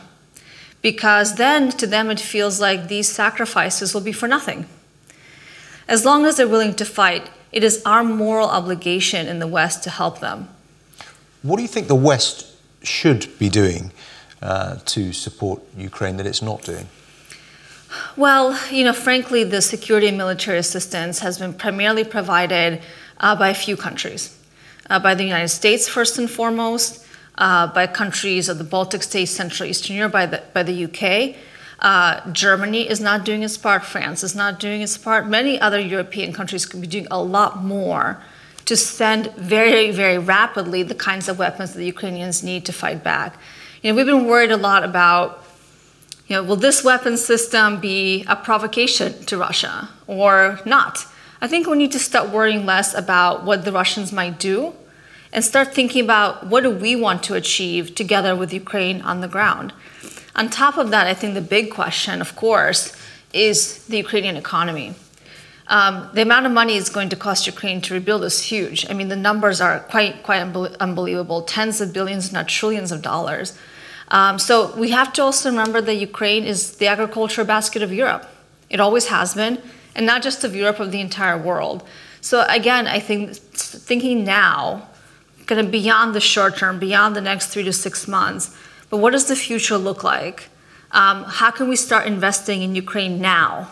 Because 0.80 1.34
then 1.34 1.70
to 1.72 1.86
them 1.86 2.10
it 2.10 2.20
feels 2.20 2.60
like 2.60 2.86
these 2.86 3.08
sacrifices 3.08 3.92
will 3.92 4.06
be 4.10 4.12
for 4.12 4.28
nothing. 4.28 4.66
As 5.88 6.04
long 6.04 6.24
as 6.26 6.36
they're 6.36 6.46
willing 6.46 6.74
to 6.76 6.84
fight, 6.84 7.28
it 7.50 7.64
is 7.64 7.82
our 7.84 8.04
moral 8.04 8.48
obligation 8.48 9.26
in 9.26 9.40
the 9.40 9.48
West 9.48 9.82
to 9.82 9.90
help 9.90 10.20
them. 10.20 10.48
What 11.42 11.56
do 11.56 11.62
you 11.62 11.68
think 11.68 11.88
the 11.88 12.04
West 12.12 12.46
should 12.84 13.36
be 13.40 13.48
doing 13.48 13.90
uh, 14.40 14.76
to 14.84 15.12
support 15.12 15.60
Ukraine 15.76 16.18
that 16.18 16.26
it's 16.26 16.42
not 16.42 16.62
doing? 16.62 16.86
Well, 18.16 18.58
you 18.70 18.84
know, 18.84 18.92
frankly, 18.92 19.44
the 19.44 19.62
security 19.62 20.08
and 20.08 20.18
military 20.18 20.58
assistance 20.58 21.20
has 21.20 21.38
been 21.38 21.54
primarily 21.54 22.04
provided 22.04 22.82
uh, 23.18 23.36
by 23.36 23.48
a 23.48 23.54
few 23.54 23.76
countries. 23.76 24.36
Uh, 24.90 24.98
by 24.98 25.14
the 25.14 25.24
United 25.24 25.48
States, 25.48 25.88
first 25.88 26.18
and 26.18 26.30
foremost, 26.30 27.04
uh, 27.36 27.66
by 27.68 27.86
countries 27.86 28.48
of 28.48 28.58
the 28.58 28.64
Baltic 28.64 29.02
states, 29.02 29.30
Central 29.30 29.68
Eastern 29.68 29.96
Europe, 29.96 30.12
by 30.12 30.26
the, 30.26 30.42
by 30.52 30.62
the 30.62 30.84
UK. 30.84 31.36
Uh, 31.80 32.32
Germany 32.32 32.88
is 32.88 33.00
not 33.00 33.24
doing 33.24 33.42
its 33.42 33.56
part, 33.56 33.84
France 33.84 34.24
is 34.24 34.34
not 34.34 34.58
doing 34.58 34.82
its 34.82 34.98
part. 34.98 35.28
Many 35.28 35.60
other 35.60 35.78
European 35.78 36.32
countries 36.32 36.66
could 36.66 36.80
be 36.80 36.86
doing 36.86 37.06
a 37.10 37.22
lot 37.22 37.62
more 37.62 38.20
to 38.64 38.76
send 38.76 39.32
very, 39.36 39.90
very 39.90 40.18
rapidly 40.18 40.82
the 40.82 40.94
kinds 40.94 41.28
of 41.28 41.38
weapons 41.38 41.72
that 41.72 41.78
the 41.78 41.86
Ukrainians 41.86 42.42
need 42.42 42.64
to 42.66 42.72
fight 42.72 43.04
back. 43.04 43.38
You 43.82 43.92
know, 43.92 43.96
we've 43.96 44.06
been 44.06 44.26
worried 44.26 44.50
a 44.50 44.56
lot 44.56 44.82
about 44.82 45.44
you 46.28 46.36
know, 46.36 46.42
will 46.42 46.56
this 46.56 46.84
weapon 46.84 47.16
system 47.16 47.80
be 47.80 48.24
a 48.28 48.36
provocation 48.36 49.24
to 49.24 49.38
Russia 49.38 49.88
or 50.06 50.60
not? 50.66 51.06
I 51.40 51.48
think 51.48 51.66
we 51.66 51.78
need 51.78 51.92
to 51.92 51.98
start 51.98 52.28
worrying 52.28 52.66
less 52.66 52.94
about 52.94 53.44
what 53.44 53.64
the 53.64 53.72
Russians 53.72 54.12
might 54.12 54.38
do 54.38 54.74
and 55.32 55.42
start 55.42 55.74
thinking 55.74 56.04
about 56.04 56.46
what 56.46 56.62
do 56.62 56.70
we 56.70 56.94
want 56.96 57.22
to 57.24 57.34
achieve 57.34 57.94
together 57.94 58.36
with 58.36 58.52
Ukraine 58.52 59.00
on 59.02 59.20
the 59.20 59.28
ground. 59.28 59.72
On 60.36 60.50
top 60.50 60.76
of 60.76 60.90
that, 60.90 61.06
I 61.06 61.14
think 61.14 61.34
the 61.34 61.40
big 61.40 61.70
question, 61.70 62.20
of 62.20 62.36
course, 62.36 62.94
is 63.32 63.84
the 63.86 63.96
Ukrainian 63.96 64.36
economy. 64.36 64.94
Um, 65.68 66.08
the 66.14 66.22
amount 66.22 66.46
of 66.46 66.52
money 66.52 66.76
it's 66.76 66.88
going 66.90 67.10
to 67.10 67.16
cost 67.16 67.46
Ukraine 67.46 67.80
to 67.82 67.94
rebuild 67.94 68.24
is 68.24 68.42
huge. 68.42 68.88
I 68.88 68.94
mean, 68.94 69.08
the 69.08 69.16
numbers 69.16 69.60
are 69.60 69.80
quite, 69.80 70.22
quite 70.22 70.40
unbelievable 70.40 71.42
tens 71.42 71.80
of 71.80 71.92
billions, 71.92 72.32
not 72.32 72.48
trillions 72.48 72.90
of 72.92 73.02
dollars. 73.02 73.56
Um, 74.10 74.38
so 74.38 74.74
we 74.76 74.90
have 74.90 75.12
to 75.14 75.22
also 75.22 75.50
remember 75.50 75.80
that 75.80 75.94
Ukraine 75.94 76.44
is 76.44 76.76
the 76.76 76.86
agricultural 76.86 77.46
basket 77.46 77.82
of 77.82 77.92
Europe. 77.92 78.26
It 78.70 78.80
always 78.80 79.06
has 79.08 79.34
been, 79.34 79.60
and 79.94 80.06
not 80.06 80.22
just 80.22 80.44
of 80.44 80.56
Europe, 80.56 80.80
of 80.80 80.92
the 80.92 81.00
entire 81.00 81.38
world. 81.38 81.82
So 82.20 82.44
again, 82.48 82.86
I 82.86 83.00
think 83.00 83.36
thinking 83.36 84.24
now, 84.24 84.88
kind 85.46 85.60
of 85.60 85.70
beyond 85.70 86.14
the 86.14 86.20
short 86.20 86.56
term, 86.56 86.78
beyond 86.78 87.16
the 87.16 87.20
next 87.20 87.48
three 87.48 87.64
to 87.64 87.72
six 87.72 88.08
months, 88.08 88.54
but 88.90 88.98
what 88.98 89.12
does 89.12 89.26
the 89.26 89.36
future 89.36 89.76
look 89.76 90.02
like? 90.02 90.48
Um, 90.92 91.24
how 91.24 91.50
can 91.50 91.68
we 91.68 91.76
start 91.76 92.06
investing 92.06 92.62
in 92.62 92.74
Ukraine 92.74 93.20
now, 93.20 93.68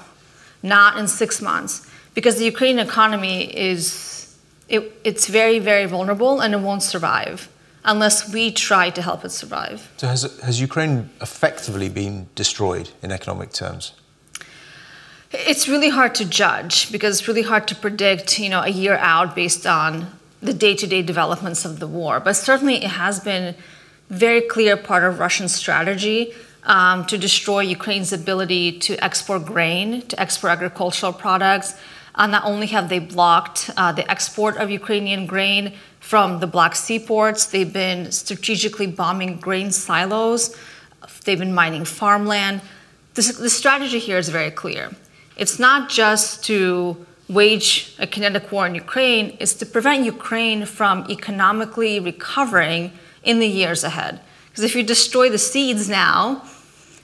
not 0.63 0.99
in 0.99 1.09
six 1.09 1.41
months? 1.41 1.89
Because 2.15 2.37
the 2.37 2.45
Ukrainian 2.45 2.87
economy 2.87 3.45
is, 3.57 4.37
it, 4.69 4.93
it's 5.05 5.27
very, 5.27 5.59
very 5.59 5.87
vulnerable 5.87 6.41
and 6.41 6.53
it 6.55 6.61
won't 6.61 6.83
survive 6.83 7.49
unless 7.87 8.31
we 8.33 8.51
try 8.51 8.91
to 8.91 9.01
help 9.01 9.25
it 9.25 9.31
survive. 9.31 9.91
So, 9.97 10.09
has, 10.09 10.23
has 10.41 10.61
Ukraine 10.61 11.09
effectively 11.23 11.89
been 11.89 12.29
destroyed 12.35 12.91
in 13.03 13.13
economic 13.13 13.53
terms? 13.53 13.93
It's 15.33 15.69
really 15.69 15.89
hard 15.89 16.15
to 16.17 16.25
judge 16.25 16.93
because 16.93 17.19
it's 17.19 17.29
really 17.29 17.43
hard 17.43 17.67
to 17.69 17.75
predict, 17.75 18.39
you 18.39 18.49
know, 18.49 18.63
a 18.63 18.69
year 18.69 18.97
out 18.97 19.35
based 19.35 19.67
on 19.67 20.07
the 20.43 20.53
day-to-day 20.53 21.03
developments 21.03 21.65
of 21.65 21.81
the 21.81 21.87
war. 21.87 22.21
But 22.21 22.35
certainly, 22.35 22.77
it 22.77 22.91
has 22.91 23.21
been 23.21 23.55
very 24.09 24.41
clear 24.41 24.77
part 24.77 25.03
of 25.05 25.19
Russian 25.19 25.49
strategy 25.49 26.35
um, 26.65 27.05
to 27.07 27.17
destroy 27.17 27.61
Ukraine's 27.61 28.13
ability 28.13 28.79
to 28.81 29.03
export 29.03 29.47
grain, 29.47 30.03
to 30.03 30.21
export 30.21 30.53
agricultural 30.53 31.13
products. 31.13 31.75
Uh, 32.17 32.27
not 32.27 32.45
only 32.45 32.67
have 32.69 32.89
they 32.89 32.99
blocked 32.99 33.71
uh, 33.77 33.93
the 33.93 34.11
export 34.11 34.57
of 34.57 34.71
Ukrainian 34.71 35.27
grain, 35.27 35.73
from 36.07 36.39
the 36.39 36.47
Black 36.47 36.77
Sea 36.77 37.01
ports. 37.01 37.47
They've 37.47 37.73
been 37.73 38.13
strategically 38.13 38.87
bombing 38.87 39.39
grain 39.39 39.73
silos. 39.73 40.57
They've 41.25 41.37
been 41.37 41.53
mining 41.53 41.85
farmland. 41.85 42.61
This, 43.15 43.37
the 43.37 43.51
strategy 43.51 43.99
here 43.99 44.17
is 44.17 44.29
very 44.29 44.53
clear. 44.53 44.93
It's 45.37 45.59
not 45.59 45.91
just 45.91 46.45
to 46.45 47.05
wage 47.29 47.97
a 47.99 48.07
kinetic 48.07 48.53
war 48.53 48.69
in 48.69 48.77
Ukraine, 48.77 49.37
it's 49.41 49.55
to 49.55 49.67
prevent 49.67 50.05
Ukraine 50.05 50.65
from 50.65 51.11
economically 51.11 51.99
recovering 51.99 52.93
in 53.25 53.41
the 53.41 53.49
years 53.49 53.83
ahead. 53.83 54.21
Because 54.49 54.63
if 54.63 54.77
you 54.77 54.85
destroy 54.85 55.29
the 55.29 55.39
seeds 55.39 55.89
now, 55.89 56.45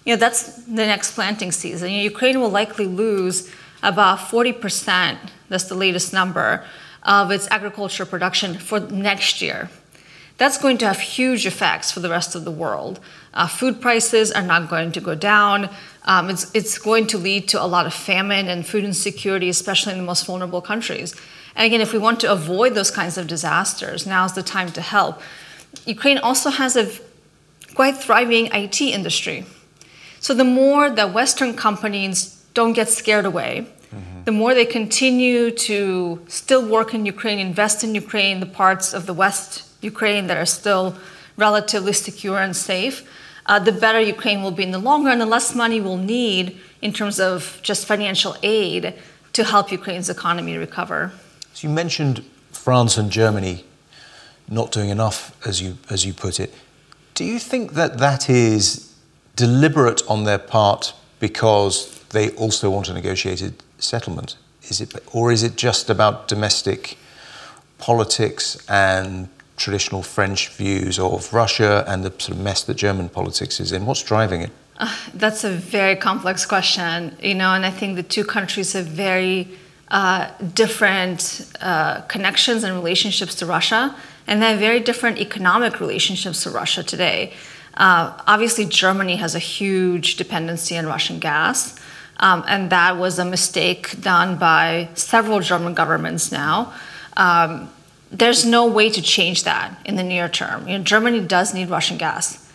you 0.04 0.12
know, 0.12 0.16
that's 0.16 0.42
the 0.66 0.86
next 0.92 1.16
planting 1.16 1.50
season. 1.50 1.90
You 1.90 1.98
know, 1.98 2.04
Ukraine 2.04 2.38
will 2.40 2.50
likely 2.50 2.86
lose 2.86 3.50
about 3.82 4.18
40%, 4.18 5.18
that's 5.48 5.64
the 5.64 5.74
latest 5.74 6.12
number, 6.12 6.64
of 7.02 7.30
its 7.30 7.48
agriculture 7.50 8.06
production 8.06 8.58
for 8.58 8.80
next 8.80 9.42
year. 9.42 9.70
That's 10.38 10.58
going 10.58 10.78
to 10.78 10.86
have 10.86 11.00
huge 11.00 11.46
effects 11.46 11.92
for 11.92 12.00
the 12.00 12.08
rest 12.08 12.34
of 12.34 12.44
the 12.44 12.50
world. 12.50 13.00
Uh, 13.34 13.46
food 13.46 13.80
prices 13.80 14.32
are 14.32 14.42
not 14.42 14.68
going 14.68 14.92
to 14.92 15.00
go 15.00 15.14
down. 15.14 15.70
Um, 16.04 16.30
it's, 16.30 16.52
it's 16.54 16.78
going 16.78 17.06
to 17.08 17.18
lead 17.18 17.48
to 17.48 17.62
a 17.62 17.66
lot 17.66 17.86
of 17.86 17.94
famine 17.94 18.48
and 18.48 18.66
food 18.66 18.84
insecurity, 18.84 19.48
especially 19.48 19.92
in 19.92 19.98
the 19.98 20.04
most 20.04 20.26
vulnerable 20.26 20.60
countries. 20.60 21.14
And 21.54 21.66
again, 21.66 21.80
if 21.80 21.92
we 21.92 21.98
want 21.98 22.20
to 22.20 22.32
avoid 22.32 22.74
those 22.74 22.90
kinds 22.90 23.18
of 23.18 23.26
disasters, 23.26 24.06
now's 24.06 24.32
the 24.32 24.42
time 24.42 24.72
to 24.72 24.80
help. 24.80 25.20
Ukraine 25.86 26.18
also 26.18 26.50
has 26.50 26.76
a 26.76 26.90
quite 27.74 27.96
thriving 27.96 28.46
IT 28.46 28.80
industry. 28.80 29.44
So 30.20 30.34
the 30.34 30.44
more 30.44 30.90
that 30.90 31.12
Western 31.12 31.54
companies 31.54 32.41
don't 32.54 32.72
get 32.72 32.88
scared 32.88 33.24
away, 33.24 33.66
Mm-hmm. 33.94 34.24
The 34.24 34.32
more 34.32 34.54
they 34.54 34.64
continue 34.64 35.50
to 35.50 36.24
still 36.28 36.66
work 36.66 36.94
in 36.94 37.04
Ukraine, 37.04 37.38
invest 37.38 37.84
in 37.84 37.94
Ukraine, 37.94 38.40
the 38.40 38.46
parts 38.46 38.94
of 38.94 39.06
the 39.06 39.12
West 39.12 39.64
Ukraine 39.82 40.28
that 40.28 40.36
are 40.36 40.46
still 40.46 40.96
relatively 41.36 41.92
secure 41.92 42.38
and 42.38 42.56
safe, 42.56 43.08
uh, 43.46 43.58
the 43.58 43.72
better 43.72 44.00
Ukraine 44.00 44.42
will 44.42 44.52
be 44.52 44.62
in 44.62 44.70
the 44.70 44.78
long 44.78 45.04
run, 45.04 45.18
the 45.18 45.26
less 45.26 45.54
money 45.54 45.80
we'll 45.80 45.96
need 45.96 46.58
in 46.80 46.92
terms 46.92 47.20
of 47.20 47.58
just 47.62 47.86
financial 47.86 48.36
aid 48.42 48.94
to 49.32 49.44
help 49.44 49.70
Ukraine's 49.70 50.08
economy 50.08 50.56
recover. 50.56 51.12
So 51.52 51.68
you 51.68 51.74
mentioned 51.74 52.24
France 52.52 52.96
and 52.96 53.10
Germany 53.10 53.64
not 54.48 54.72
doing 54.72 54.90
enough, 54.90 55.36
as 55.46 55.60
you 55.60 55.78
as 55.90 56.04
you 56.06 56.12
put 56.12 56.38
it. 56.38 56.52
Do 57.14 57.24
you 57.24 57.38
think 57.38 57.72
that 57.72 57.98
that 57.98 58.30
is 58.30 58.94
deliberate 59.36 60.02
on 60.08 60.24
their 60.24 60.38
part 60.38 60.94
because 61.20 61.91
they 62.12 62.30
also 62.30 62.70
want 62.70 62.88
a 62.88 62.94
negotiated 62.94 63.54
settlement? 63.78 64.36
Is 64.68 64.80
it, 64.80 64.94
or 65.12 65.32
is 65.32 65.42
it 65.42 65.56
just 65.56 65.90
about 65.90 66.28
domestic 66.28 66.96
politics 67.78 68.64
and 68.68 69.28
traditional 69.56 70.02
French 70.02 70.50
views 70.50 70.98
of 70.98 71.32
Russia 71.32 71.84
and 71.86 72.04
the 72.04 72.10
sort 72.10 72.30
of 72.30 72.38
mess 72.38 72.62
that 72.64 72.74
German 72.74 73.08
politics 73.08 73.60
is 73.60 73.72
in? 73.72 73.86
What's 73.86 74.02
driving 74.02 74.42
it? 74.42 74.50
Uh, 74.78 74.94
that's 75.14 75.44
a 75.44 75.50
very 75.50 75.96
complex 75.96 76.46
question, 76.46 77.16
you 77.22 77.34
know, 77.34 77.52
and 77.54 77.66
I 77.66 77.70
think 77.70 77.96
the 77.96 78.02
two 78.02 78.24
countries 78.24 78.72
have 78.72 78.86
very 78.86 79.48
uh, 79.88 80.30
different 80.54 81.52
uh, 81.60 82.00
connections 82.02 82.64
and 82.64 82.74
relationships 82.74 83.34
to 83.36 83.46
Russia, 83.46 83.94
and 84.26 84.40
they 84.40 84.50
have 84.50 84.58
very 84.58 84.80
different 84.80 85.18
economic 85.18 85.80
relationships 85.80 86.42
to 86.44 86.50
Russia 86.50 86.82
today. 86.82 87.34
Uh, 87.74 88.18
obviously, 88.26 88.64
Germany 88.64 89.16
has 89.16 89.34
a 89.34 89.38
huge 89.38 90.16
dependency 90.16 90.76
on 90.78 90.86
Russian 90.86 91.18
gas. 91.18 91.78
Um, 92.22 92.44
and 92.46 92.70
that 92.70 92.96
was 92.96 93.18
a 93.18 93.24
mistake 93.24 94.00
done 94.00 94.38
by 94.38 94.88
several 94.94 95.40
German 95.40 95.74
governments 95.74 96.30
now. 96.30 96.72
Um, 97.16 97.68
there's 98.12 98.46
no 98.46 98.66
way 98.68 98.90
to 98.90 99.02
change 99.02 99.42
that 99.42 99.76
in 99.84 99.96
the 99.96 100.04
near 100.04 100.28
term. 100.28 100.68
You 100.68 100.78
know, 100.78 100.84
Germany 100.84 101.20
does 101.20 101.52
need 101.52 101.68
Russian 101.68 101.98
gas. 101.98 102.48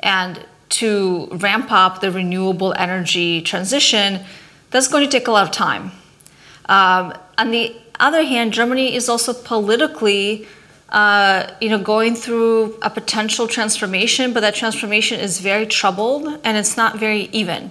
And 0.00 0.44
to 0.70 1.28
ramp 1.34 1.70
up 1.70 2.00
the 2.00 2.10
renewable 2.10 2.74
energy 2.76 3.42
transition, 3.42 4.20
that's 4.70 4.88
going 4.88 5.04
to 5.04 5.10
take 5.10 5.28
a 5.28 5.30
lot 5.30 5.46
of 5.46 5.52
time. 5.52 5.92
Um, 6.66 7.14
on 7.38 7.52
the 7.52 7.76
other 8.00 8.24
hand, 8.24 8.52
Germany 8.52 8.96
is 8.96 9.08
also 9.08 9.32
politically 9.32 10.48
uh, 10.88 11.48
you 11.60 11.68
know, 11.70 11.78
going 11.78 12.14
through 12.14 12.76
a 12.82 12.90
potential 12.90 13.46
transformation, 13.46 14.32
but 14.32 14.40
that 14.40 14.54
transformation 14.54 15.20
is 15.20 15.40
very 15.40 15.64
troubled 15.64 16.40
and 16.44 16.58
it's 16.58 16.76
not 16.76 16.98
very 16.98 17.30
even. 17.32 17.70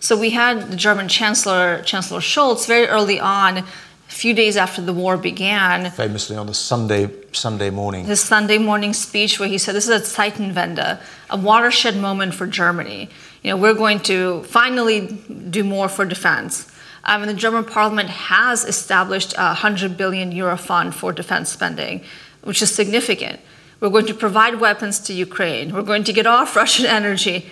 So 0.00 0.16
we 0.16 0.30
had 0.30 0.70
the 0.70 0.76
German 0.76 1.08
Chancellor, 1.08 1.82
Chancellor 1.82 2.20
Scholz, 2.20 2.66
very 2.66 2.86
early 2.86 3.18
on, 3.18 3.58
a 3.58 3.64
few 4.08 4.34
days 4.34 4.56
after 4.56 4.80
the 4.80 4.92
war 4.92 5.16
began. 5.16 5.90
Famously 5.90 6.36
on 6.36 6.46
the 6.46 6.54
Sunday 6.54 7.10
Sunday 7.32 7.70
morning. 7.70 8.04
His 8.04 8.20
Sunday 8.20 8.58
morning 8.58 8.92
speech 8.92 9.40
where 9.40 9.48
he 9.48 9.58
said, 9.58 9.74
This 9.74 9.88
is 9.88 10.00
a 10.00 10.22
Zeitenwende, 10.22 11.00
a 11.30 11.36
watershed 11.36 11.96
moment 11.96 12.34
for 12.34 12.46
Germany. 12.46 13.08
You 13.42 13.50
know, 13.50 13.56
we're 13.56 13.74
going 13.74 14.00
to 14.00 14.42
finally 14.44 15.06
do 15.50 15.64
more 15.64 15.88
for 15.88 16.04
defense. 16.04 16.70
Um, 17.04 17.22
and 17.22 17.30
the 17.30 17.34
German 17.34 17.64
parliament 17.64 18.08
has 18.08 18.64
established 18.64 19.32
a 19.34 19.54
100 19.54 19.96
billion 19.96 20.32
euro 20.32 20.56
fund 20.56 20.94
for 20.94 21.12
defense 21.12 21.50
spending, 21.50 22.02
which 22.42 22.60
is 22.62 22.74
significant. 22.74 23.40
We're 23.78 23.90
going 23.90 24.06
to 24.06 24.14
provide 24.14 24.60
weapons 24.60 24.98
to 25.00 25.12
Ukraine. 25.12 25.72
We're 25.72 25.82
going 25.82 26.04
to 26.04 26.12
get 26.12 26.26
off 26.26 26.56
Russian 26.62 26.86
energy. 26.86 27.46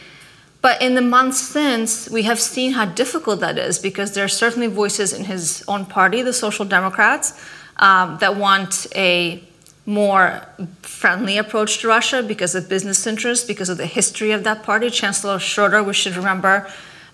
But 0.65 0.81
in 0.81 0.95
the 0.95 1.03
months 1.03 1.41
since, 1.41 2.09
we 2.09 2.23
have 2.23 2.41
seen 2.41 2.73
how 2.73 2.87
difficult 2.87 3.41
that 3.41 3.59
is 3.59 3.79
because 3.79 4.15
there 4.15 4.25
are 4.25 4.35
certainly 4.43 4.67
voices 4.67 5.13
in 5.13 5.25
his 5.25 5.63
own 5.69 5.85
party, 5.85 6.23
the 6.23 6.33
Social 6.33 6.65
Democrats, 6.65 7.39
um, 7.77 8.17
that 8.21 8.37
want 8.37 8.87
a 8.97 9.45
more 9.85 10.41
friendly 10.81 11.37
approach 11.37 11.81
to 11.81 11.89
Russia 11.89 12.23
because 12.23 12.55
of 12.55 12.67
business 12.67 13.07
interests, 13.07 13.47
because 13.47 13.69
of 13.69 13.77
the 13.77 13.85
history 13.85 14.31
of 14.31 14.43
that 14.45 14.63
party. 14.63 14.89
Chancellor 14.89 15.39
Schroeder, 15.39 15.83
we 15.83 15.93
should 15.93 16.17
remember, 16.17 16.67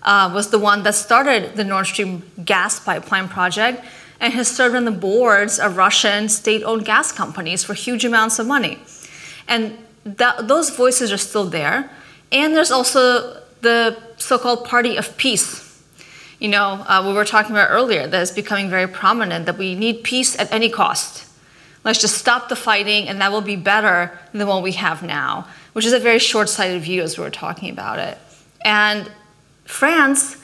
uh, 0.03 0.31
was 0.33 0.49
the 0.49 0.59
one 0.59 0.83
that 0.83 0.95
started 0.95 1.57
the 1.57 1.65
Nord 1.65 1.87
Stream 1.87 2.23
gas 2.45 2.79
pipeline 2.79 3.27
project 3.27 3.83
and 4.21 4.31
has 4.31 4.47
served 4.47 4.77
on 4.77 4.85
the 4.85 4.91
boards 4.91 5.59
of 5.59 5.75
Russian 5.75 6.29
state 6.29 6.63
owned 6.63 6.85
gas 6.85 7.11
companies 7.11 7.65
for 7.65 7.73
huge 7.73 8.05
amounts 8.05 8.39
of 8.39 8.47
money. 8.47 8.79
And 9.49 9.77
that, 10.05 10.47
those 10.47 10.69
voices 10.69 11.11
are 11.11 11.17
still 11.17 11.47
there. 11.47 11.91
And 12.31 12.55
there's 12.55 12.71
also 12.71 13.40
the 13.61 13.97
so 14.17 14.37
called 14.37 14.65
party 14.65 14.97
of 14.97 15.15
peace. 15.17 15.67
You 16.39 16.49
know, 16.49 16.83
uh, 16.87 17.03
we 17.05 17.13
were 17.13 17.25
talking 17.25 17.51
about 17.51 17.69
earlier, 17.69 18.07
that 18.07 18.21
is 18.21 18.31
becoming 18.31 18.69
very 18.69 18.87
prominent 18.87 19.45
that 19.45 19.57
we 19.57 19.75
need 19.75 20.03
peace 20.03 20.37
at 20.39 20.51
any 20.51 20.69
cost. 20.69 21.27
Let's 21.83 21.99
just 21.99 22.17
stop 22.17 22.49
the 22.49 22.55
fighting, 22.55 23.07
and 23.07 23.21
that 23.21 23.31
will 23.31 23.41
be 23.41 23.55
better 23.55 24.17
than 24.33 24.47
what 24.47 24.63
we 24.63 24.73
have 24.73 25.03
now, 25.03 25.47
which 25.73 25.85
is 25.85 25.93
a 25.93 25.99
very 25.99 26.19
short 26.19 26.49
sighted 26.49 26.81
view 26.81 27.01
as 27.01 27.17
we 27.17 27.23
were 27.23 27.31
talking 27.31 27.69
about 27.69 27.99
it. 27.99 28.17
And 28.63 29.11
France 29.65 30.37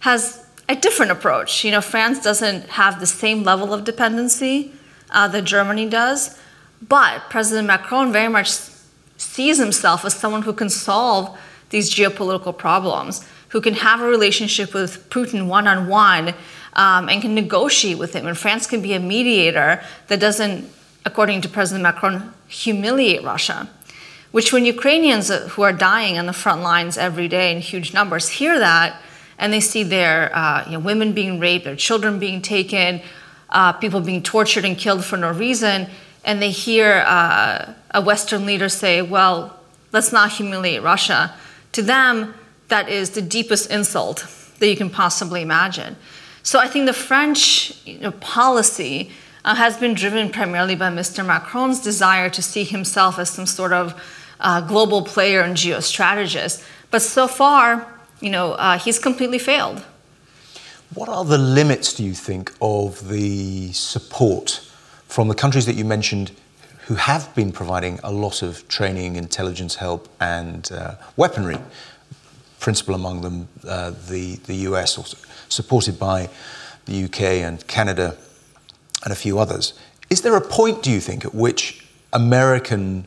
has 0.00 0.44
a 0.68 0.76
different 0.76 1.12
approach. 1.12 1.64
You 1.64 1.72
know, 1.72 1.80
France 1.80 2.22
doesn't 2.22 2.68
have 2.70 3.00
the 3.00 3.06
same 3.06 3.42
level 3.42 3.74
of 3.74 3.84
dependency 3.84 4.72
uh, 5.10 5.28
that 5.28 5.42
Germany 5.42 5.88
does, 5.88 6.38
but 6.80 7.28
President 7.28 7.66
Macron 7.66 8.12
very 8.12 8.28
much 8.28 8.50
sees 9.16 9.58
himself 9.58 10.04
as 10.04 10.14
someone 10.14 10.42
who 10.42 10.52
can 10.52 10.70
solve 10.70 11.36
these 11.70 11.90
geopolitical 11.90 12.56
problems, 12.56 13.26
who 13.48 13.60
can 13.60 13.74
have 13.74 14.00
a 14.00 14.06
relationship 14.06 14.74
with 14.74 15.08
Putin 15.10 15.46
one 15.46 15.66
on 15.66 15.88
one 15.88 16.34
and 16.74 17.22
can 17.22 17.34
negotiate 17.34 17.98
with 17.98 18.14
him. 18.14 18.26
And 18.26 18.38
France 18.38 18.66
can 18.66 18.80
be 18.80 18.92
a 18.92 19.00
mediator 19.00 19.82
that 20.06 20.20
doesn't, 20.20 20.68
according 21.04 21.40
to 21.42 21.48
President 21.48 21.82
Macron, 21.82 22.32
humiliate 22.48 23.24
Russia. 23.24 23.68
Which, 24.30 24.52
when 24.52 24.64
Ukrainians 24.64 25.28
who 25.28 25.62
are 25.62 25.72
dying 25.72 26.16
on 26.16 26.26
the 26.26 26.32
front 26.32 26.62
lines 26.62 26.96
every 26.96 27.26
day 27.26 27.52
in 27.54 27.60
huge 27.60 27.92
numbers 27.92 28.28
hear 28.28 28.58
that, 28.60 29.00
and 29.38 29.52
they 29.52 29.60
see 29.60 29.82
their 29.82 30.30
uh, 30.32 30.64
you 30.66 30.72
know, 30.72 30.78
women 30.78 31.12
being 31.12 31.40
raped, 31.40 31.64
their 31.64 31.74
children 31.74 32.20
being 32.20 32.40
taken, 32.40 33.00
uh, 33.48 33.72
people 33.72 34.00
being 34.00 34.22
tortured 34.22 34.64
and 34.64 34.78
killed 34.78 35.04
for 35.04 35.16
no 35.16 35.32
reason, 35.32 35.88
and 36.24 36.40
they 36.40 36.50
hear 36.50 37.02
uh, 37.06 37.72
a 37.92 38.00
Western 38.00 38.46
leader 38.46 38.68
say, 38.68 39.02
well, 39.02 39.58
let's 39.90 40.12
not 40.12 40.30
humiliate 40.30 40.82
Russia, 40.82 41.34
to 41.72 41.82
them, 41.82 42.34
that 42.68 42.88
is 42.88 43.10
the 43.10 43.22
deepest 43.22 43.70
insult 43.70 44.26
that 44.58 44.68
you 44.68 44.76
can 44.76 44.90
possibly 44.90 45.42
imagine. 45.42 45.96
So 46.42 46.58
I 46.58 46.68
think 46.68 46.86
the 46.86 46.92
French 46.92 47.84
you 47.86 47.98
know, 47.98 48.12
policy 48.12 49.10
uh, 49.44 49.54
has 49.54 49.76
been 49.76 49.94
driven 49.94 50.30
primarily 50.30 50.74
by 50.74 50.90
Mr. 50.90 51.24
Macron's 51.24 51.80
desire 51.80 52.30
to 52.30 52.42
see 52.42 52.64
himself 52.64 53.18
as 53.18 53.30
some 53.30 53.46
sort 53.46 53.72
of 53.72 54.00
uh, 54.40 54.60
global 54.60 55.02
player 55.02 55.40
and 55.40 55.56
geostrategist. 55.56 56.64
But 56.90 57.02
so 57.02 57.28
far, 57.28 57.86
you 58.20 58.30
know, 58.30 58.52
uh, 58.52 58.78
he's 58.78 58.98
completely 58.98 59.38
failed. 59.38 59.84
What 60.94 61.08
are 61.08 61.24
the 61.24 61.38
limits, 61.38 61.94
do 61.94 62.04
you 62.04 62.14
think, 62.14 62.52
of 62.60 63.08
the 63.08 63.72
support 63.72 64.66
from 65.06 65.28
the 65.28 65.34
countries 65.34 65.66
that 65.66 65.76
you 65.76 65.84
mentioned 65.84 66.32
who 66.90 66.96
have 66.96 67.32
been 67.36 67.52
providing 67.52 68.00
a 68.02 68.10
lot 68.10 68.42
of 68.42 68.66
training, 68.66 69.14
intelligence 69.14 69.76
help, 69.76 70.08
and 70.20 70.72
uh, 70.72 70.96
weaponry? 71.16 71.56
Principal 72.58 72.96
among 72.96 73.20
them, 73.20 73.46
uh, 73.64 73.92
the, 74.08 74.34
the 74.46 74.54
US, 74.66 74.98
also 74.98 75.16
supported 75.48 76.00
by 76.00 76.28
the 76.86 77.04
UK 77.04 77.20
and 77.46 77.64
Canada 77.68 78.16
and 79.04 79.12
a 79.12 79.14
few 79.14 79.38
others. 79.38 79.72
Is 80.10 80.22
there 80.22 80.34
a 80.34 80.40
point, 80.40 80.82
do 80.82 80.90
you 80.90 80.98
think, 80.98 81.24
at 81.24 81.32
which 81.32 81.86
American 82.12 83.06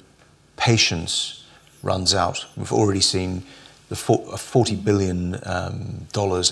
patience 0.56 1.44
runs 1.82 2.16
out? 2.16 2.46
We've 2.56 2.72
already 2.72 3.02
seen 3.02 3.44
the 3.90 3.96
$40 3.96 4.82
billion 4.82 5.42
um, 5.44 6.08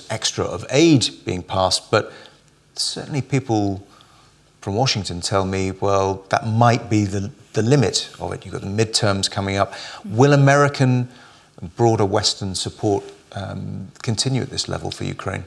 extra 0.09 0.43
of 0.43 0.65
aid 0.69 1.09
being 1.23 1.43
passed, 1.43 1.91
but 1.91 2.11
certainly 2.75 3.21
people 3.21 3.87
from 4.61 4.75
Washington 4.75 5.21
tell 5.21 5.45
me, 5.45 5.71
well, 5.71 6.23
that 6.29 6.47
might 6.47 6.89
be 6.89 7.05
the, 7.05 7.31
the 7.53 7.63
limit 7.63 8.11
of 8.19 8.31
it. 8.31 8.45
You've 8.45 8.53
got 8.53 8.61
the 8.61 8.67
midterms 8.67 9.29
coming 9.29 9.57
up. 9.57 9.73
Will 10.05 10.33
American 10.33 11.09
and 11.59 11.75
broader 11.75 12.05
Western 12.05 12.53
support 12.55 13.03
um, 13.33 13.87
continue 14.03 14.41
at 14.41 14.49
this 14.49 14.69
level 14.69 14.91
for 14.91 15.03
Ukraine? 15.03 15.45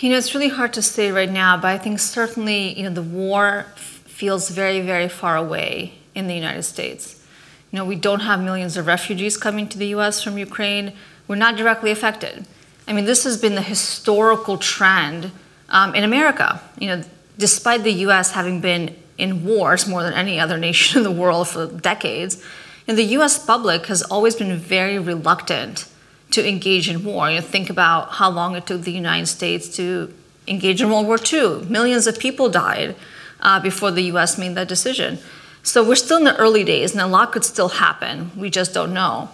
You 0.00 0.10
know, 0.10 0.18
it's 0.18 0.34
really 0.34 0.48
hard 0.48 0.72
to 0.74 0.82
say 0.82 1.10
right 1.10 1.30
now, 1.30 1.56
but 1.56 1.68
I 1.68 1.78
think 1.78 1.98
certainly, 1.98 2.76
you 2.78 2.84
know, 2.84 2.94
the 2.94 3.02
war 3.02 3.66
feels 3.76 4.48
very, 4.50 4.80
very 4.80 5.08
far 5.08 5.36
away 5.36 5.94
in 6.14 6.26
the 6.26 6.34
United 6.34 6.62
States. 6.62 7.24
You 7.70 7.78
know, 7.78 7.84
we 7.84 7.96
don't 7.96 8.20
have 8.20 8.40
millions 8.42 8.76
of 8.76 8.86
refugees 8.86 9.36
coming 9.36 9.68
to 9.68 9.78
the 9.78 9.88
US 9.88 10.22
from 10.22 10.38
Ukraine 10.38 10.92
We're 11.28 11.36
not 11.36 11.56
directly 11.56 11.90
affected. 11.90 12.46
I 12.86 12.92
mean, 12.92 13.04
this 13.04 13.24
has 13.24 13.36
been 13.36 13.56
the 13.56 13.62
historical 13.62 14.58
trend 14.58 15.32
um, 15.68 15.94
in 15.94 16.04
America. 16.04 16.60
You 16.78 16.88
know, 16.88 17.02
despite 17.38 17.82
the 17.84 17.92
U.S. 17.92 18.32
having 18.32 18.60
been 18.60 18.96
in 19.18 19.44
wars 19.44 19.86
more 19.86 20.02
than 20.02 20.12
any 20.12 20.38
other 20.38 20.58
nation 20.68 20.98
in 20.98 21.04
the 21.04 21.10
world 21.10 21.48
for 21.48 21.66
decades, 21.66 22.42
the 22.86 23.02
U.S. 23.02 23.44
public 23.44 23.86
has 23.86 24.02
always 24.02 24.36
been 24.36 24.56
very 24.56 24.98
reluctant 24.98 25.88
to 26.30 26.46
engage 26.46 26.88
in 26.88 27.04
war. 27.04 27.30
You 27.30 27.36
know, 27.36 27.42
think 27.42 27.70
about 27.70 28.12
how 28.12 28.30
long 28.30 28.54
it 28.54 28.66
took 28.66 28.82
the 28.82 28.92
United 28.92 29.26
States 29.26 29.68
to 29.76 30.12
engage 30.46 30.80
in 30.80 30.90
World 30.90 31.06
War 31.06 31.18
II. 31.18 31.64
Millions 31.66 32.06
of 32.06 32.18
people 32.18 32.48
died 32.48 32.94
uh, 33.40 33.60
before 33.60 33.90
the 33.90 34.02
U.S. 34.02 34.38
made 34.38 34.54
that 34.54 34.68
decision. 34.68 35.18
So 35.62 35.86
we're 35.86 35.96
still 35.96 36.18
in 36.18 36.24
the 36.24 36.36
early 36.36 36.62
days, 36.62 36.92
and 36.92 37.00
a 37.00 37.06
lot 37.06 37.32
could 37.32 37.44
still 37.44 37.68
happen. 37.68 38.30
We 38.36 38.50
just 38.50 38.72
don't 38.72 38.94
know. 38.94 39.28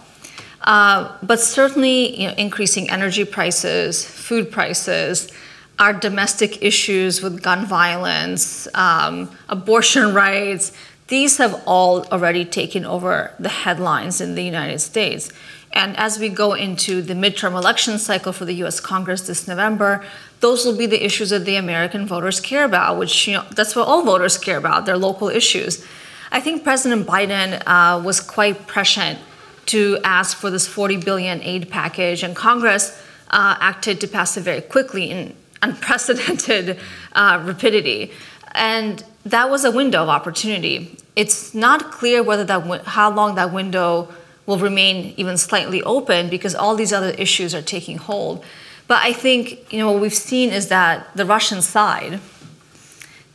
Uh, 0.61 1.15
but 1.21 1.39
certainly, 1.39 2.19
you 2.19 2.27
know, 2.27 2.33
increasing 2.35 2.89
energy 2.89 3.25
prices, 3.25 4.03
food 4.03 4.51
prices, 4.51 5.31
our 5.79 5.93
domestic 5.93 6.61
issues 6.61 7.21
with 7.21 7.41
gun 7.41 7.65
violence, 7.65 8.67
um, 8.75 9.29
abortion 9.49 10.13
rights, 10.13 10.71
these 11.07 11.37
have 11.37 11.61
all 11.65 12.05
already 12.07 12.45
taken 12.45 12.85
over 12.85 13.31
the 13.39 13.49
headlines 13.49 14.21
in 14.21 14.35
the 14.35 14.43
United 14.43 14.79
States. 14.79 15.31
And 15.73 15.97
as 15.97 16.19
we 16.19 16.29
go 16.29 16.53
into 16.53 17.01
the 17.01 17.15
midterm 17.15 17.53
election 17.53 17.97
cycle 17.97 18.31
for 18.31 18.45
the 18.45 18.53
US 18.63 18.79
Congress 18.79 19.21
this 19.21 19.47
November, 19.47 20.05
those 20.39 20.65
will 20.65 20.77
be 20.77 20.85
the 20.85 21.03
issues 21.03 21.31
that 21.31 21.45
the 21.45 21.55
American 21.55 22.05
voters 22.05 22.39
care 22.39 22.63
about, 22.63 22.97
which, 22.97 23.27
you 23.27 23.33
know, 23.33 23.45
that's 23.51 23.75
what 23.75 23.87
all 23.87 24.03
voters 24.03 24.37
care 24.37 24.57
about, 24.57 24.85
their 24.85 24.97
local 24.97 25.29
issues. 25.29 25.85
I 26.31 26.39
think 26.39 26.63
President 26.63 27.07
Biden 27.07 27.61
uh, 27.65 28.01
was 28.03 28.19
quite 28.19 28.67
prescient 28.67 29.19
to 29.67 29.99
ask 30.03 30.37
for 30.37 30.51
this 30.51 30.67
40 30.67 30.97
billion 30.97 31.41
aid 31.41 31.69
package, 31.69 32.23
and 32.23 32.35
Congress 32.35 32.99
uh, 33.29 33.55
acted 33.59 33.99
to 34.01 34.07
pass 34.07 34.37
it 34.37 34.41
very 34.41 34.61
quickly 34.61 35.09
in 35.09 35.35
unprecedented 35.63 36.79
uh, 37.13 37.41
rapidity. 37.45 38.11
And 38.51 39.03
that 39.25 39.49
was 39.49 39.65
a 39.65 39.71
window 39.71 40.03
of 40.03 40.09
opportunity. 40.09 40.97
It's 41.15 41.53
not 41.53 41.91
clear 41.91 42.21
whether 42.21 42.43
that 42.43 42.85
how 42.85 43.11
long 43.11 43.35
that 43.35 43.51
window 43.53 44.09
will 44.45 44.57
remain 44.59 45.13
even 45.17 45.37
slightly 45.37 45.81
open 45.83 46.29
because 46.29 46.53
all 46.53 46.75
these 46.75 46.91
other 46.91 47.11
issues 47.11 47.55
are 47.55 47.61
taking 47.61 47.97
hold. 47.97 48.43
But 48.87 48.99
I 49.01 49.13
think 49.13 49.71
you 49.71 49.79
know 49.79 49.91
what 49.91 50.01
we've 50.01 50.13
seen 50.13 50.51
is 50.51 50.67
that 50.67 51.07
the 51.15 51.25
Russian 51.25 51.61
side 51.61 52.19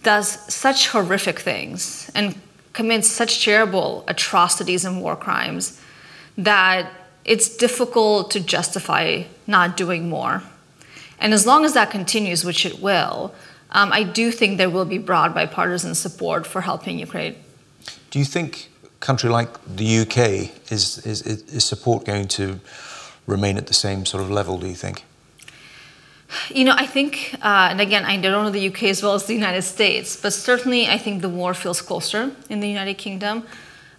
does 0.02 0.28
such 0.52 0.88
horrific 0.88 1.38
things 1.38 2.10
and 2.14 2.34
commits 2.72 3.08
such 3.08 3.44
terrible 3.44 4.04
atrocities 4.06 4.84
and 4.84 5.02
war 5.02 5.16
crimes 5.16 5.80
that 6.36 6.90
it's 7.24 7.56
difficult 7.56 8.30
to 8.30 8.40
justify 8.40 9.24
not 9.46 9.76
doing 9.76 10.08
more. 10.08 10.42
And 11.20 11.34
as 11.34 11.46
long 11.46 11.64
as 11.64 11.74
that 11.74 11.90
continues, 11.90 12.44
which 12.44 12.64
it 12.64 12.80
will, 12.80 13.34
um, 13.70 13.92
I 13.92 14.02
do 14.02 14.30
think 14.30 14.58
there 14.58 14.70
will 14.70 14.84
be 14.84 14.98
broad 14.98 15.34
bipartisan 15.34 15.94
support 15.94 16.46
for 16.46 16.62
helping 16.62 16.98
Ukraine. 16.98 17.34
Do 18.10 18.18
you 18.18 18.24
think 18.24 18.70
a 18.84 18.88
country 19.00 19.28
like 19.28 19.48
the 19.66 20.00
UK 20.00 20.72
is, 20.72 21.04
is, 21.06 21.22
is 21.22 21.64
support 21.64 22.04
going 22.04 22.28
to 22.28 22.60
remain 23.26 23.56
at 23.58 23.66
the 23.66 23.74
same 23.74 24.06
sort 24.06 24.22
of 24.22 24.30
level? 24.30 24.58
Do 24.58 24.66
you 24.66 24.74
think? 24.74 25.04
You 26.50 26.64
know, 26.64 26.74
I 26.76 26.86
think, 26.86 27.34
uh, 27.42 27.68
and 27.70 27.80
again, 27.80 28.04
I 28.04 28.16
don't 28.18 28.44
know 28.44 28.50
the 28.50 28.68
UK 28.68 28.84
as 28.84 29.02
well 29.02 29.14
as 29.14 29.24
the 29.24 29.34
United 29.34 29.62
States, 29.62 30.14
but 30.20 30.32
certainly 30.32 30.86
I 30.86 30.98
think 30.98 31.22
the 31.22 31.28
war 31.28 31.54
feels 31.54 31.80
closer 31.80 32.32
in 32.50 32.60
the 32.60 32.68
United 32.68 32.98
Kingdom. 32.98 33.44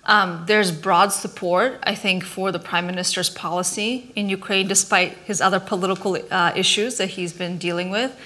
Um, 0.05 0.43
there's 0.47 0.71
broad 0.71 1.12
support, 1.12 1.79
I 1.83 1.93
think, 1.93 2.23
for 2.23 2.51
the 2.51 2.59
Prime 2.59 2.88
Minister's 2.88 3.29
policy 3.29 4.12
in 4.15 4.29
Ukraine, 4.29 4.67
despite 4.67 5.13
his 5.25 5.41
other 5.41 5.59
political 5.59 6.17
uh, 6.31 6.51
issues 6.55 6.97
that 6.97 7.09
he's 7.09 7.33
been 7.33 7.57
dealing 7.57 7.89
with, 7.89 8.17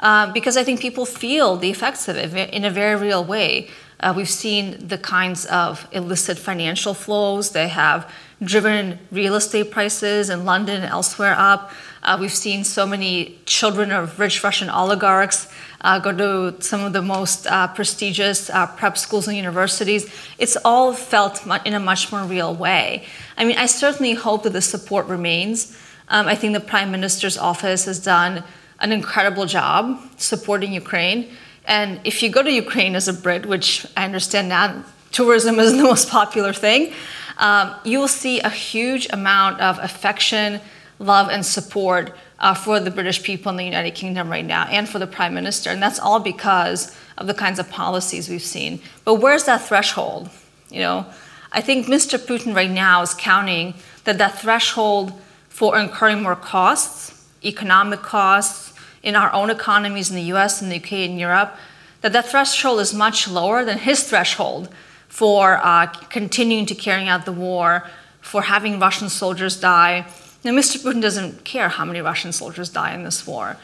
uh, 0.00 0.32
because 0.32 0.56
I 0.56 0.64
think 0.64 0.80
people 0.80 1.06
feel 1.06 1.56
the 1.56 1.70
effects 1.70 2.08
of 2.08 2.16
it 2.16 2.50
in 2.50 2.64
a 2.64 2.70
very 2.70 2.94
real 2.94 3.24
way. 3.24 3.68
Uh, 4.00 4.12
we've 4.14 4.28
seen 4.28 4.86
the 4.86 4.98
kinds 4.98 5.46
of 5.46 5.88
illicit 5.92 6.38
financial 6.38 6.94
flows 6.94 7.50
that 7.50 7.70
have 7.70 8.12
driven 8.42 8.98
real 9.10 9.34
estate 9.34 9.70
prices 9.70 10.28
in 10.28 10.44
London 10.44 10.82
and 10.82 10.90
elsewhere 10.92 11.34
up. 11.38 11.70
Uh, 12.04 12.18
we've 12.20 12.34
seen 12.34 12.64
so 12.64 12.86
many 12.86 13.38
children 13.46 13.90
of 13.90 14.18
rich 14.20 14.44
Russian 14.44 14.68
oligarchs 14.68 15.48
uh, 15.80 15.98
go 15.98 16.12
to 16.12 16.62
some 16.62 16.82
of 16.84 16.92
the 16.92 17.00
most 17.00 17.46
uh, 17.46 17.66
prestigious 17.68 18.50
uh, 18.50 18.66
prep 18.66 18.98
schools 18.98 19.26
and 19.26 19.34
universities. 19.36 20.12
It's 20.38 20.56
all 20.66 20.92
felt 20.92 21.46
in 21.64 21.72
a 21.72 21.80
much 21.80 22.12
more 22.12 22.22
real 22.24 22.54
way. 22.54 23.06
I 23.38 23.46
mean, 23.46 23.56
I 23.56 23.64
certainly 23.64 24.12
hope 24.12 24.42
that 24.42 24.52
the 24.52 24.60
support 24.60 25.06
remains. 25.06 25.78
Um, 26.08 26.26
I 26.26 26.34
think 26.34 26.52
the 26.52 26.60
Prime 26.60 26.90
Minister's 26.90 27.38
office 27.38 27.86
has 27.86 27.98
done 28.00 28.44
an 28.80 28.92
incredible 28.92 29.46
job 29.46 29.98
supporting 30.18 30.74
Ukraine. 30.74 31.30
And 31.64 32.00
if 32.04 32.22
you 32.22 32.28
go 32.28 32.42
to 32.42 32.52
Ukraine 32.52 32.96
as 32.96 33.08
a 33.08 33.14
Brit, 33.14 33.46
which 33.46 33.86
I 33.96 34.04
understand 34.04 34.50
now 34.50 34.84
tourism 35.10 35.58
is 35.58 35.72
the 35.76 35.82
most 35.82 36.10
popular 36.10 36.52
thing, 36.52 36.92
um, 37.38 37.74
you 37.82 37.98
will 37.98 38.08
see 38.08 38.40
a 38.40 38.50
huge 38.50 39.08
amount 39.10 39.60
of 39.60 39.78
affection 39.78 40.60
love 40.98 41.28
and 41.28 41.44
support 41.44 42.14
uh, 42.38 42.54
for 42.54 42.80
the 42.80 42.90
British 42.90 43.22
people 43.22 43.50
in 43.50 43.56
the 43.56 43.64
United 43.64 43.92
Kingdom 43.92 44.28
right 44.28 44.44
now 44.44 44.66
and 44.66 44.88
for 44.88 44.98
the 44.98 45.06
Prime 45.06 45.34
Minister. 45.34 45.70
And 45.70 45.82
that's 45.82 45.98
all 45.98 46.20
because 46.20 46.96
of 47.18 47.26
the 47.26 47.34
kinds 47.34 47.58
of 47.58 47.70
policies 47.70 48.28
we've 48.28 48.42
seen. 48.42 48.80
But 49.04 49.14
where's 49.14 49.44
that 49.44 49.62
threshold? 49.62 50.30
You 50.70 50.80
know, 50.80 51.06
I 51.52 51.60
think 51.60 51.86
Mr. 51.86 52.18
Putin 52.18 52.54
right 52.54 52.70
now 52.70 53.02
is 53.02 53.14
counting 53.14 53.74
that 54.04 54.18
that 54.18 54.38
threshold 54.38 55.12
for 55.48 55.78
incurring 55.78 56.22
more 56.22 56.36
costs, 56.36 57.26
economic 57.44 58.02
costs, 58.02 58.72
in 59.04 59.14
our 59.14 59.32
own 59.32 59.50
economies 59.50 60.10
in 60.10 60.16
the 60.16 60.32
US 60.34 60.62
and 60.62 60.72
the 60.72 60.76
UK 60.76 60.92
and 60.92 61.20
Europe, 61.20 61.54
that 62.00 62.12
that 62.12 62.26
threshold 62.26 62.80
is 62.80 62.92
much 62.92 63.28
lower 63.28 63.64
than 63.64 63.78
his 63.78 64.02
threshold 64.02 64.68
for 65.08 65.60
uh, 65.62 65.86
continuing 65.86 66.66
to 66.66 66.74
carry 66.74 67.06
out 67.06 67.24
the 67.24 67.32
war, 67.32 67.86
for 68.20 68.42
having 68.42 68.80
Russian 68.80 69.08
soldiers 69.08 69.60
die, 69.60 70.06
now, 70.44 70.50
Mr. 70.50 70.76
Putin 70.76 71.00
doesn't 71.00 71.44
care 71.44 71.70
how 71.70 71.86
many 71.86 72.02
Russian 72.02 72.30
soldiers 72.30 72.68
die 72.68 72.94
in 72.94 73.02
this 73.02 73.26
war. 73.26 73.56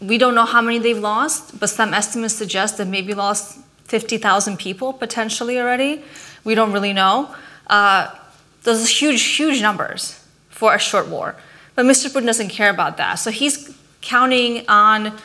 We 0.00 0.18
don't 0.18 0.36
know 0.36 0.44
how 0.44 0.62
many 0.62 0.78
they've 0.78 0.98
lost, 0.98 1.58
but 1.58 1.68
some 1.68 1.92
estimates 1.92 2.34
suggest 2.34 2.78
that 2.78 2.86
maybe 2.86 3.12
lost 3.12 3.58
50,000 3.84 4.56
people 4.56 4.92
potentially 4.92 5.58
already. 5.58 6.02
We 6.44 6.54
don't 6.54 6.72
really 6.72 6.92
know. 6.92 7.34
Uh, 7.66 8.14
those 8.62 8.84
are 8.84 8.88
huge, 8.88 9.22
huge 9.22 9.60
numbers 9.60 10.24
for 10.48 10.74
a 10.74 10.78
short 10.78 11.08
war. 11.08 11.34
But 11.74 11.86
Mr. 11.86 12.08
Putin 12.08 12.26
doesn't 12.26 12.50
care 12.50 12.70
about 12.70 12.96
that. 12.98 13.16
So 13.16 13.32
he's 13.32 13.76
counting 14.00 14.68
on 14.68 15.18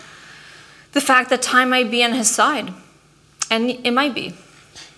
the 0.94 1.02
fact 1.02 1.30
that 1.30 1.44
time 1.44 1.70
might 1.70 1.92
be 1.92 2.04
on 2.04 2.14
his 2.14 2.30
side. 2.30 2.74
And 3.52 3.70
it 3.70 3.92
might 3.92 4.16
be. 4.16 4.34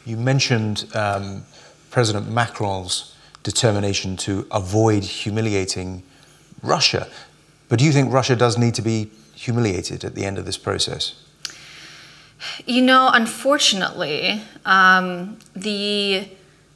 You 0.06 0.15
mentioned 0.15 0.86
um, 0.93 1.43
President 1.91 2.32
Macron's 2.32 3.13
determination 3.47 4.17
to 4.17 4.45
avoid 4.51 5.03
humiliating 5.23 6.03
Russia. 6.62 7.07
But 7.69 7.79
do 7.79 7.86
you 7.86 7.93
think 7.93 8.12
Russia 8.12 8.36
does 8.36 8.57
need 8.57 8.75
to 8.75 8.81
be 8.81 9.10
humiliated 9.36 10.03
at 10.03 10.15
the 10.15 10.25
end 10.25 10.38
of 10.38 10.45
this 10.45 10.57
process? 10.57 11.01
You 12.65 12.81
know, 12.81 13.10
unfortunately, 13.21 14.41
um, 14.65 15.39
the 15.55 16.27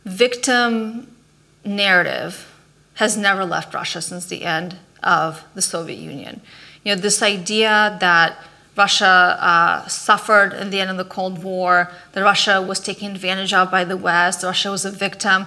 victim 0.05 1.13
narrative 1.65 2.33
has 2.95 3.17
never 3.17 3.43
left 3.43 3.73
Russia 3.73 4.01
since 4.01 4.25
the 4.25 4.43
end 4.43 4.77
of 5.03 5.43
the 5.53 5.61
Soviet 5.61 5.99
Union. 5.99 6.39
You 6.83 6.95
know, 6.95 7.01
this 7.01 7.21
idea 7.21 7.97
that 7.99 8.37
Russia 8.77 9.37
uh, 9.51 9.87
suffered 9.87 10.53
in 10.53 10.69
the 10.69 10.79
end 10.79 10.89
of 10.89 10.97
the 10.97 11.09
Cold 11.17 11.43
War, 11.43 11.91
that 12.13 12.21
Russia 12.21 12.61
was 12.61 12.79
taken 12.79 13.11
advantage 13.11 13.53
of 13.53 13.69
by 13.69 13.83
the 13.83 13.97
West, 13.97 14.43
Russia 14.43 14.71
was 14.71 14.85
a 14.85 14.91
victim 14.91 15.45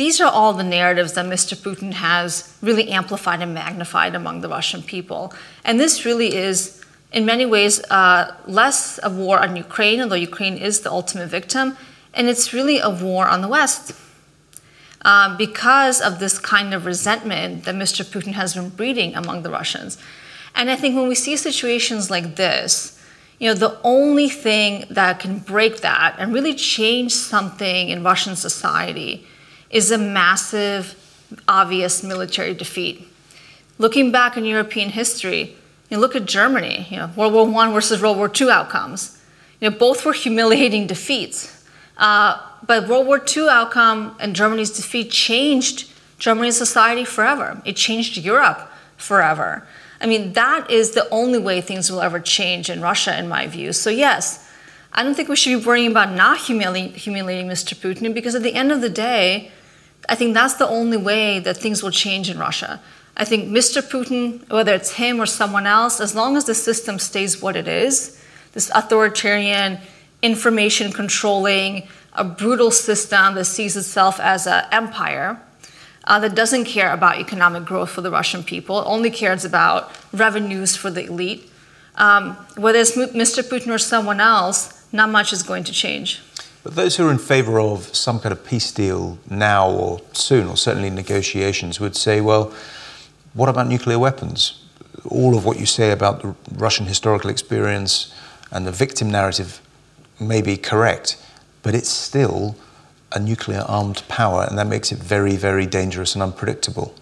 these 0.00 0.18
are 0.18 0.32
all 0.32 0.54
the 0.54 0.64
narratives 0.64 1.12
that 1.12 1.26
Mr. 1.26 1.54
Putin 1.54 1.92
has 1.92 2.56
really 2.62 2.88
amplified 2.88 3.42
and 3.42 3.52
magnified 3.52 4.14
among 4.14 4.40
the 4.40 4.48
Russian 4.48 4.82
people. 4.82 5.34
And 5.62 5.78
this 5.78 6.06
really 6.06 6.34
is, 6.34 6.82
in 7.12 7.26
many 7.26 7.44
ways, 7.44 7.84
uh, 7.90 8.34
less 8.46 8.98
a 9.02 9.10
war 9.10 9.38
on 9.40 9.56
Ukraine, 9.56 10.00
although 10.00 10.22
Ukraine 10.32 10.56
is 10.56 10.80
the 10.80 10.90
ultimate 10.90 11.26
victim, 11.26 11.76
and 12.14 12.30
it's 12.30 12.54
really 12.54 12.78
a 12.78 12.88
war 12.88 13.28
on 13.28 13.42
the 13.42 13.48
West. 13.48 13.92
Uh, 15.04 15.36
because 15.36 16.00
of 16.00 16.18
this 16.18 16.38
kind 16.38 16.72
of 16.72 16.86
resentment 16.86 17.64
that 17.64 17.74
Mr. 17.74 18.02
Putin 18.02 18.32
has 18.32 18.54
been 18.54 18.70
breeding 18.70 19.14
among 19.14 19.42
the 19.42 19.50
Russians. 19.50 19.98
And 20.54 20.70
I 20.70 20.76
think 20.76 20.96
when 20.96 21.08
we 21.08 21.14
see 21.14 21.36
situations 21.36 22.10
like 22.10 22.36
this, 22.36 22.98
you 23.38 23.48
know, 23.48 23.54
the 23.54 23.78
only 23.84 24.30
thing 24.30 24.86
that 24.88 25.20
can 25.20 25.40
break 25.40 25.82
that 25.82 26.16
and 26.18 26.32
really 26.32 26.54
change 26.54 27.12
something 27.12 27.90
in 27.90 28.02
Russian 28.02 28.34
society 28.34 29.26
is 29.70 29.90
a 29.90 29.98
massive, 29.98 30.94
obvious 31.48 32.02
military 32.02 32.54
defeat. 32.54 33.06
Looking 33.78 34.10
back 34.10 34.36
in 34.36 34.44
European 34.44 34.90
history, 34.90 35.56
you 35.88 35.98
look 35.98 36.14
at 36.14 36.26
Germany, 36.26 36.86
you 36.90 36.96
know, 36.98 37.10
World 37.16 37.32
War 37.32 37.62
I 37.62 37.72
versus 37.72 38.02
World 38.02 38.16
War 38.16 38.30
II 38.38 38.50
outcomes. 38.50 39.20
You 39.60 39.70
know, 39.70 39.76
both 39.76 40.04
were 40.04 40.12
humiliating 40.12 40.86
defeats. 40.86 41.64
Uh, 41.96 42.40
but 42.66 42.88
World 42.88 43.06
War 43.06 43.22
II 43.24 43.48
outcome 43.48 44.16
and 44.20 44.34
Germany's 44.34 44.70
defeat 44.70 45.10
changed 45.10 45.90
Germany's 46.18 46.56
society 46.56 47.04
forever. 47.04 47.60
It 47.64 47.76
changed 47.76 48.16
Europe 48.16 48.70
forever. 48.96 49.66
I 50.00 50.06
mean, 50.06 50.32
that 50.34 50.70
is 50.70 50.92
the 50.92 51.08
only 51.10 51.38
way 51.38 51.60
things 51.60 51.90
will 51.90 52.00
ever 52.00 52.20
change 52.20 52.70
in 52.70 52.80
Russia, 52.80 53.18
in 53.18 53.28
my 53.28 53.46
view. 53.46 53.72
So, 53.72 53.90
yes, 53.90 54.46
I 54.92 55.02
don't 55.02 55.14
think 55.14 55.28
we 55.28 55.36
should 55.36 55.58
be 55.58 55.64
worrying 55.64 55.90
about 55.90 56.12
not 56.12 56.38
humili- 56.38 56.94
humiliating 56.94 57.48
Mr. 57.48 57.74
Putin 57.74 58.14
because 58.14 58.34
at 58.34 58.42
the 58.42 58.54
end 58.54 58.72
of 58.72 58.80
the 58.80 58.88
day, 58.88 59.50
I 60.10 60.16
think 60.16 60.34
that's 60.34 60.54
the 60.54 60.68
only 60.68 60.96
way 60.96 61.38
that 61.38 61.56
things 61.56 61.84
will 61.84 61.92
change 61.92 62.28
in 62.28 62.36
Russia. 62.36 62.80
I 63.16 63.24
think 63.24 63.48
Mr. 63.48 63.80
Putin, 63.80 64.46
whether 64.50 64.74
it's 64.74 64.94
him 64.94 65.20
or 65.20 65.26
someone 65.26 65.68
else, 65.68 66.00
as 66.00 66.16
long 66.16 66.36
as 66.36 66.46
the 66.46 66.54
system 66.54 66.98
stays 66.98 67.40
what 67.40 67.54
it 67.54 67.68
is, 67.68 68.20
this 68.52 68.72
authoritarian, 68.74 69.78
information 70.20 70.90
controlling, 70.90 71.86
a 72.14 72.24
brutal 72.24 72.72
system 72.72 73.36
that 73.36 73.44
sees 73.44 73.76
itself 73.76 74.18
as 74.18 74.48
an 74.48 74.64
empire, 74.72 75.40
uh, 76.04 76.18
that 76.18 76.34
doesn't 76.34 76.64
care 76.64 76.92
about 76.92 77.20
economic 77.20 77.64
growth 77.64 77.90
for 77.90 78.00
the 78.00 78.10
Russian 78.10 78.42
people, 78.42 78.82
only 78.86 79.10
cares 79.10 79.44
about 79.44 79.92
revenues 80.12 80.74
for 80.74 80.90
the 80.90 81.04
elite. 81.04 81.48
Um, 81.94 82.32
whether 82.56 82.80
it's 82.80 82.96
Mr. 82.96 83.44
Putin 83.44 83.72
or 83.72 83.78
someone 83.78 84.20
else, 84.20 84.84
not 84.92 85.08
much 85.08 85.32
is 85.32 85.44
going 85.44 85.62
to 85.64 85.72
change. 85.72 86.20
But 86.62 86.74
those 86.74 86.96
who 86.96 87.08
are 87.08 87.10
in 87.10 87.18
favour 87.18 87.58
of 87.58 87.94
some 87.94 88.20
kind 88.20 88.32
of 88.32 88.44
peace 88.44 88.70
deal 88.70 89.18
now 89.28 89.70
or 89.70 90.00
soon, 90.12 90.46
or 90.46 90.56
certainly 90.56 90.90
negotiations, 90.90 91.80
would 91.80 91.96
say, 91.96 92.20
well, 92.20 92.52
what 93.32 93.48
about 93.48 93.66
nuclear 93.66 93.98
weapons? 93.98 94.62
All 95.04 95.36
of 95.36 95.44
what 95.44 95.58
you 95.58 95.66
say 95.66 95.90
about 95.90 96.22
the 96.22 96.34
Russian 96.52 96.86
historical 96.86 97.30
experience 97.30 98.14
and 98.50 98.66
the 98.66 98.72
victim 98.72 99.10
narrative 99.10 99.60
may 100.20 100.42
be 100.42 100.56
correct, 100.56 101.16
but 101.62 101.74
it's 101.74 101.88
still 101.88 102.56
a 103.12 103.18
nuclear 103.18 103.64
armed 103.66 104.02
power, 104.08 104.46
and 104.48 104.58
that 104.58 104.66
makes 104.66 104.92
it 104.92 104.98
very, 104.98 105.36
very 105.36 105.66
dangerous 105.66 106.14
and 106.14 106.22
unpredictable. 106.22 106.94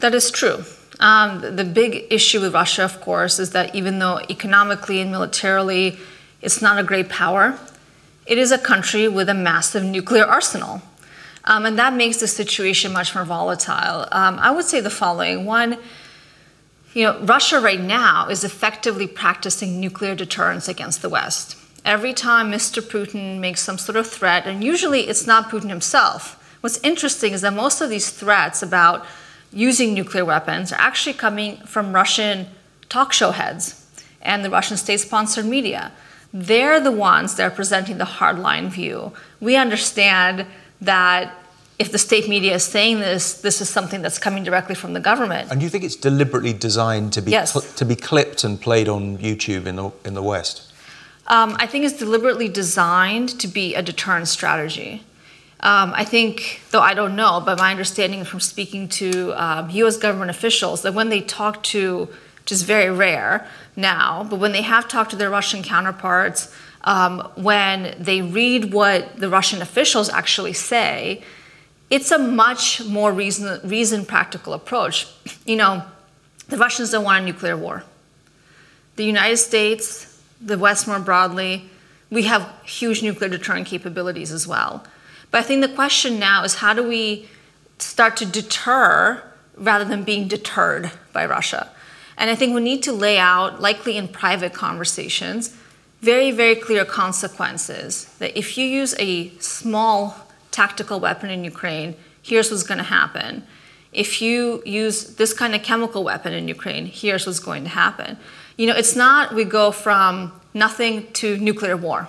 That 0.00 0.14
is 0.14 0.30
true. 0.30 0.64
Um, 1.00 1.56
the 1.56 1.64
big 1.64 2.06
issue 2.10 2.40
with 2.40 2.54
Russia, 2.54 2.84
of 2.84 3.00
course, 3.00 3.38
is 3.38 3.50
that 3.50 3.74
even 3.74 3.98
though 3.98 4.20
economically 4.28 5.00
and 5.00 5.10
militarily 5.10 5.98
it's 6.40 6.60
not 6.62 6.78
a 6.78 6.82
great 6.84 7.08
power, 7.08 7.58
it 8.28 8.36
is 8.36 8.52
a 8.52 8.58
country 8.58 9.08
with 9.08 9.28
a 9.30 9.34
massive 9.34 9.82
nuclear 9.82 10.24
arsenal. 10.24 10.82
Um, 11.44 11.64
and 11.64 11.78
that 11.78 11.94
makes 11.94 12.18
the 12.18 12.28
situation 12.28 12.92
much 12.92 13.14
more 13.14 13.24
volatile. 13.24 14.06
Um, 14.12 14.38
I 14.38 14.50
would 14.50 14.66
say 14.66 14.80
the 14.80 14.90
following 14.90 15.46
one, 15.46 15.78
you 16.92 17.04
know, 17.04 17.18
Russia 17.20 17.58
right 17.58 17.80
now 17.80 18.28
is 18.28 18.44
effectively 18.44 19.06
practicing 19.06 19.80
nuclear 19.80 20.14
deterrence 20.14 20.68
against 20.68 21.00
the 21.00 21.08
West. 21.08 21.56
Every 21.86 22.12
time 22.12 22.52
Mr. 22.52 22.82
Putin 22.82 23.38
makes 23.38 23.62
some 23.62 23.78
sort 23.78 23.96
of 23.96 24.06
threat, 24.06 24.46
and 24.46 24.62
usually 24.62 25.08
it's 25.08 25.26
not 25.26 25.48
Putin 25.48 25.70
himself. 25.70 26.34
What's 26.60 26.78
interesting 26.80 27.32
is 27.32 27.40
that 27.40 27.54
most 27.54 27.80
of 27.80 27.88
these 27.88 28.10
threats 28.10 28.62
about 28.62 29.06
using 29.50 29.94
nuclear 29.94 30.26
weapons 30.26 30.70
are 30.70 30.80
actually 30.80 31.14
coming 31.14 31.56
from 31.58 31.94
Russian 31.94 32.46
talk 32.90 33.14
show 33.14 33.30
heads 33.30 33.86
and 34.20 34.44
the 34.44 34.50
Russian 34.50 34.76
state 34.76 35.00
sponsored 35.00 35.46
media. 35.46 35.92
They're 36.32 36.80
the 36.80 36.92
ones 36.92 37.36
that 37.36 37.44
are 37.44 37.54
presenting 37.54 37.98
the 37.98 38.04
hardline 38.04 38.68
view. 38.68 39.12
We 39.40 39.56
understand 39.56 40.46
that 40.80 41.34
if 41.78 41.90
the 41.92 41.98
state 41.98 42.28
media 42.28 42.54
is 42.54 42.64
saying 42.64 43.00
this, 43.00 43.40
this 43.40 43.60
is 43.60 43.68
something 43.68 44.02
that's 44.02 44.18
coming 44.18 44.44
directly 44.44 44.74
from 44.74 44.92
the 44.92 45.00
government. 45.00 45.50
And 45.50 45.60
do 45.60 45.64
you 45.64 45.70
think 45.70 45.84
it's 45.84 45.96
deliberately 45.96 46.52
designed 46.52 47.12
to 47.14 47.22
be 47.22 47.30
Yes. 47.30 47.52
cl- 47.52 47.64
to 47.76 47.84
be 47.84 47.94
clipped 47.94 48.44
and 48.44 48.60
played 48.60 48.88
on 48.88 49.18
YouTube 49.18 49.66
in 49.66 49.76
the 49.76 49.90
in 50.04 50.14
the 50.14 50.22
West? 50.22 50.62
Um, 51.28 51.56
I 51.58 51.66
think 51.66 51.84
it's 51.84 51.96
deliberately 51.98 52.48
designed 52.48 53.28
to 53.40 53.46
be 53.48 53.74
a 53.74 53.82
deterrent 53.82 54.28
strategy. 54.28 55.02
Um, 55.60 55.92
I 55.94 56.04
think, 56.04 56.62
though 56.70 56.80
I 56.80 56.94
don't 56.94 57.16
know, 57.16 57.42
but 57.44 57.58
my 57.58 57.70
understanding 57.70 58.24
from 58.24 58.40
speaking 58.40 58.88
to 59.00 59.32
um, 59.34 59.70
U.S. 59.70 59.96
government 59.96 60.30
officials 60.30 60.82
that 60.82 60.94
when 60.94 61.08
they 61.10 61.20
talk 61.20 61.62
to, 61.74 62.08
which 62.48 62.52
is 62.52 62.62
very 62.62 62.90
rare 62.90 63.46
now, 63.76 64.26
but 64.30 64.38
when 64.38 64.52
they 64.52 64.62
have 64.62 64.88
talked 64.88 65.10
to 65.10 65.16
their 65.16 65.28
Russian 65.28 65.62
counterparts, 65.62 66.50
um, 66.84 67.20
when 67.34 67.94
they 67.98 68.22
read 68.22 68.72
what 68.72 69.20
the 69.20 69.28
Russian 69.28 69.60
officials 69.60 70.08
actually 70.08 70.54
say, 70.54 71.22
it's 71.90 72.10
a 72.10 72.16
much 72.16 72.82
more 72.86 73.12
reason, 73.12 73.60
reasoned, 73.68 74.08
practical 74.08 74.54
approach. 74.54 75.08
You 75.44 75.56
know, 75.56 75.82
the 76.48 76.56
Russians 76.56 76.90
don't 76.90 77.04
want 77.04 77.22
a 77.22 77.26
nuclear 77.26 77.54
war. 77.54 77.84
The 78.96 79.04
United 79.04 79.36
States, 79.36 80.18
the 80.40 80.56
West 80.56 80.88
more 80.88 81.00
broadly, 81.00 81.68
we 82.08 82.22
have 82.22 82.50
huge 82.64 83.02
nuclear 83.02 83.28
deterrent 83.28 83.66
capabilities 83.66 84.32
as 84.32 84.48
well. 84.48 84.86
But 85.30 85.40
I 85.40 85.42
think 85.42 85.60
the 85.60 85.74
question 85.74 86.18
now 86.18 86.44
is 86.44 86.54
how 86.54 86.72
do 86.72 86.82
we 86.88 87.28
start 87.78 88.16
to 88.16 88.24
deter 88.24 89.22
rather 89.54 89.84
than 89.84 90.02
being 90.02 90.28
deterred 90.28 90.90
by 91.12 91.26
Russia? 91.26 91.70
And 92.18 92.28
I 92.28 92.34
think 92.34 92.54
we 92.54 92.60
need 92.60 92.82
to 92.82 92.92
lay 92.92 93.16
out, 93.16 93.60
likely 93.60 93.96
in 93.96 94.08
private 94.08 94.52
conversations, 94.52 95.56
very, 96.00 96.30
very 96.32 96.56
clear 96.56 96.84
consequences 96.84 98.06
that 98.18 98.36
if 98.36 98.58
you 98.58 98.66
use 98.66 98.94
a 98.98 99.30
small 99.38 100.26
tactical 100.50 100.98
weapon 100.98 101.30
in 101.30 101.44
Ukraine, 101.44 101.94
here's 102.20 102.50
what's 102.50 102.64
going 102.64 102.78
to 102.78 102.84
happen. 102.84 103.44
If 103.92 104.20
you 104.20 104.62
use 104.66 105.14
this 105.14 105.32
kind 105.32 105.54
of 105.54 105.62
chemical 105.62 106.02
weapon 106.04 106.32
in 106.34 106.48
Ukraine, 106.48 106.86
here's 106.86 107.24
what's 107.26 107.38
going 107.38 107.62
to 107.62 107.70
happen. 107.70 108.18
You 108.56 108.66
know, 108.66 108.74
it's 108.74 108.96
not 108.96 109.34
we 109.34 109.44
go 109.44 109.70
from 109.70 110.32
nothing 110.52 111.10
to 111.14 111.38
nuclear 111.38 111.76
war. 111.76 112.08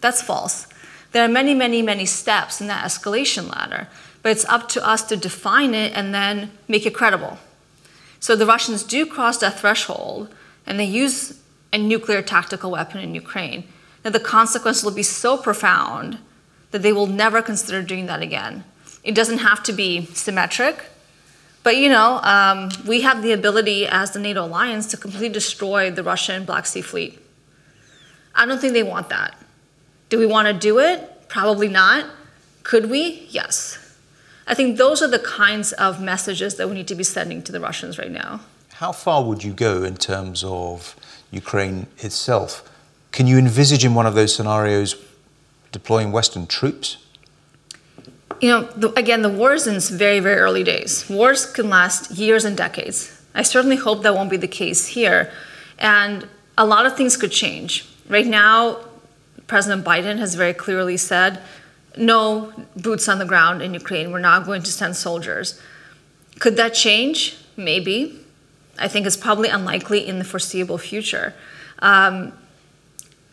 That's 0.00 0.22
false. 0.22 0.68
There 1.10 1.24
are 1.24 1.28
many, 1.28 1.54
many, 1.54 1.82
many 1.82 2.06
steps 2.06 2.60
in 2.60 2.68
that 2.68 2.84
escalation 2.84 3.50
ladder, 3.54 3.88
but 4.22 4.30
it's 4.32 4.44
up 4.46 4.68
to 4.70 4.86
us 4.86 5.02
to 5.08 5.16
define 5.16 5.74
it 5.74 5.92
and 5.94 6.14
then 6.14 6.52
make 6.68 6.86
it 6.86 6.94
credible. 6.94 7.38
So 8.22 8.36
the 8.36 8.46
Russians 8.46 8.84
do 8.84 9.04
cross 9.04 9.38
that 9.38 9.58
threshold 9.58 10.32
and 10.64 10.78
they 10.78 10.84
use 10.84 11.40
a 11.72 11.78
nuclear 11.78 12.22
tactical 12.22 12.70
weapon 12.70 13.00
in 13.00 13.16
Ukraine. 13.16 13.64
Now, 14.04 14.12
the 14.12 14.20
consequences 14.20 14.84
will 14.84 14.92
be 14.92 15.02
so 15.02 15.36
profound 15.36 16.18
that 16.70 16.82
they 16.82 16.92
will 16.92 17.08
never 17.08 17.42
consider 17.42 17.82
doing 17.82 18.06
that 18.06 18.22
again. 18.22 18.62
It 19.02 19.16
doesn't 19.16 19.38
have 19.38 19.64
to 19.64 19.72
be 19.72 20.06
symmetric, 20.06 20.84
but 21.64 21.76
you 21.76 21.88
know, 21.88 22.20
um, 22.22 22.70
we 22.86 23.00
have 23.00 23.24
the 23.24 23.32
ability 23.32 23.88
as 23.88 24.12
the 24.12 24.20
NATO 24.20 24.44
alliance 24.44 24.86
to 24.92 24.96
completely 24.96 25.28
destroy 25.28 25.90
the 25.90 26.04
Russian 26.04 26.44
Black 26.44 26.66
Sea 26.66 26.80
Fleet. 26.80 27.18
I 28.36 28.46
don't 28.46 28.60
think 28.60 28.72
they 28.72 28.84
want 28.84 29.08
that. 29.08 29.36
Do 30.10 30.20
we 30.20 30.26
want 30.26 30.46
to 30.46 30.54
do 30.54 30.78
it? 30.78 31.28
Probably 31.28 31.66
not. 31.66 32.06
Could 32.62 32.88
we? 32.88 33.26
Yes. 33.30 33.81
I 34.46 34.54
think 34.54 34.76
those 34.76 35.02
are 35.02 35.08
the 35.08 35.18
kinds 35.18 35.72
of 35.72 36.00
messages 36.00 36.56
that 36.56 36.68
we 36.68 36.74
need 36.74 36.88
to 36.88 36.94
be 36.94 37.04
sending 37.04 37.42
to 37.42 37.52
the 37.52 37.60
Russians 37.60 37.98
right 37.98 38.10
now. 38.10 38.40
How 38.74 38.92
far 38.92 39.22
would 39.22 39.44
you 39.44 39.52
go 39.52 39.84
in 39.84 39.96
terms 39.96 40.42
of 40.44 40.96
Ukraine 41.30 41.86
itself? 41.98 42.68
Can 43.12 43.26
you 43.26 43.38
envisage 43.38 43.84
in 43.84 43.94
one 43.94 44.06
of 44.06 44.14
those 44.14 44.34
scenarios 44.34 44.96
deploying 45.70 46.12
Western 46.12 46.46
troops? 46.46 46.96
You 48.40 48.48
know, 48.48 48.62
the, 48.62 48.92
again, 48.98 49.22
the 49.22 49.28
war 49.28 49.52
is 49.52 49.66
in 49.66 49.76
its 49.76 49.88
very, 49.88 50.18
very 50.18 50.40
early 50.40 50.64
days. 50.64 51.08
Wars 51.08 51.46
can 51.46 51.70
last 51.70 52.10
years 52.10 52.44
and 52.44 52.56
decades. 52.56 53.22
I 53.34 53.42
certainly 53.42 53.76
hope 53.76 54.02
that 54.02 54.14
won't 54.14 54.30
be 54.30 54.36
the 54.36 54.48
case 54.48 54.88
here. 54.88 55.30
And 55.78 56.26
a 56.58 56.66
lot 56.66 56.84
of 56.84 56.96
things 56.96 57.16
could 57.16 57.30
change. 57.30 57.86
Right 58.08 58.26
now, 58.26 58.78
President 59.46 59.84
Biden 59.84 60.18
has 60.18 60.34
very 60.34 60.54
clearly 60.54 60.96
said 60.96 61.40
no 61.96 62.52
boots 62.76 63.08
on 63.08 63.18
the 63.18 63.24
ground 63.24 63.62
in 63.62 63.74
Ukraine. 63.74 64.12
We're 64.12 64.18
not 64.18 64.46
going 64.46 64.62
to 64.62 64.70
send 64.70 64.96
soldiers. 64.96 65.60
Could 66.38 66.56
that 66.56 66.74
change? 66.74 67.36
Maybe. 67.56 68.18
I 68.78 68.88
think 68.88 69.06
it's 69.06 69.16
probably 69.16 69.48
unlikely 69.48 70.06
in 70.06 70.18
the 70.18 70.24
foreseeable 70.24 70.78
future. 70.78 71.34
Um, 71.80 72.32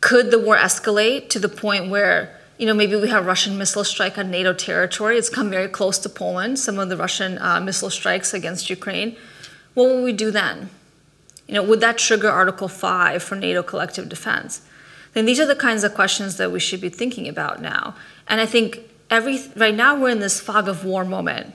could 0.02 0.32
the 0.32 0.40
war 0.40 0.58
escalate 0.58 1.30
to 1.30 1.40
the 1.40 1.50
point 1.50 1.90
where 1.90 2.36
you 2.58 2.66
know 2.66 2.74
maybe 2.74 2.96
we 2.96 3.10
have 3.10 3.26
Russian 3.26 3.58
missile 3.58 3.84
strike 3.84 4.18
on 4.18 4.30
NATO 4.30 4.54
territory? 4.54 5.18
It's 5.18 5.30
come 5.30 5.50
very 5.50 5.68
close 5.68 5.98
to 6.00 6.10
Poland. 6.10 6.60
Some 6.60 6.80
of 6.80 6.90
the 6.90 6.98
Russian 6.98 7.38
uh, 7.40 7.60
missile 7.62 7.90
strikes 7.90 8.34
against 8.34 8.70
Ukraine. 8.70 9.16
What 9.74 9.86
will 9.90 10.04
we 10.04 10.14
do 10.14 10.32
then? 10.32 10.70
You 11.48 11.56
know, 11.56 11.64
would 11.64 11.80
that 11.80 11.98
trigger 11.98 12.30
Article 12.30 12.68
Five 12.68 13.24
for 13.24 13.36
NATO 13.36 13.64
collective 13.64 14.10
defense? 14.10 14.62
Then 15.14 15.26
these 15.26 15.40
are 15.40 15.46
the 15.46 15.56
kinds 15.56 15.84
of 15.84 15.94
questions 15.94 16.38
that 16.38 16.52
we 16.52 16.60
should 16.60 16.82
be 16.82 16.90
thinking 16.90 17.28
about 17.28 17.62
now. 17.62 17.96
And 18.28 18.40
I 18.40 18.46
think 18.46 18.82
every 19.10 19.40
right 19.56 19.76
now 19.76 20.00
we're 20.00 20.10
in 20.10 20.20
this 20.20 20.40
fog 20.40 20.68
of 20.68 20.86
war 20.86 21.04
moment 21.04 21.54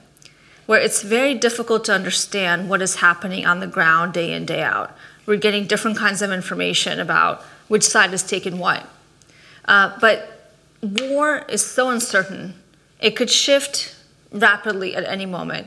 where 0.66 0.80
it's 0.80 1.02
very 1.02 1.34
difficult 1.34 1.84
to 1.84 1.92
understand 1.92 2.70
what 2.70 2.80
is 2.80 2.96
happening 2.96 3.44
on 3.44 3.60
the 3.60 3.66
ground 3.66 4.12
day 4.12 4.32
in 4.32 4.46
day 4.46 4.62
out. 4.62 4.96
We're 5.26 5.36
getting 5.36 5.66
different 5.66 5.96
kinds 5.96 6.22
of 6.22 6.30
information 6.30 7.00
about 7.00 7.42
which 7.68 7.84
side 7.84 8.10
has 8.10 8.22
taken 8.22 8.58
what. 8.58 8.86
Uh, 9.66 9.96
but 10.00 10.52
war 10.82 11.44
is 11.48 11.64
so 11.64 11.90
uncertain; 11.90 12.54
it 13.00 13.16
could 13.16 13.30
shift 13.30 13.96
rapidly 14.32 14.94
at 14.94 15.04
any 15.04 15.26
moment. 15.26 15.66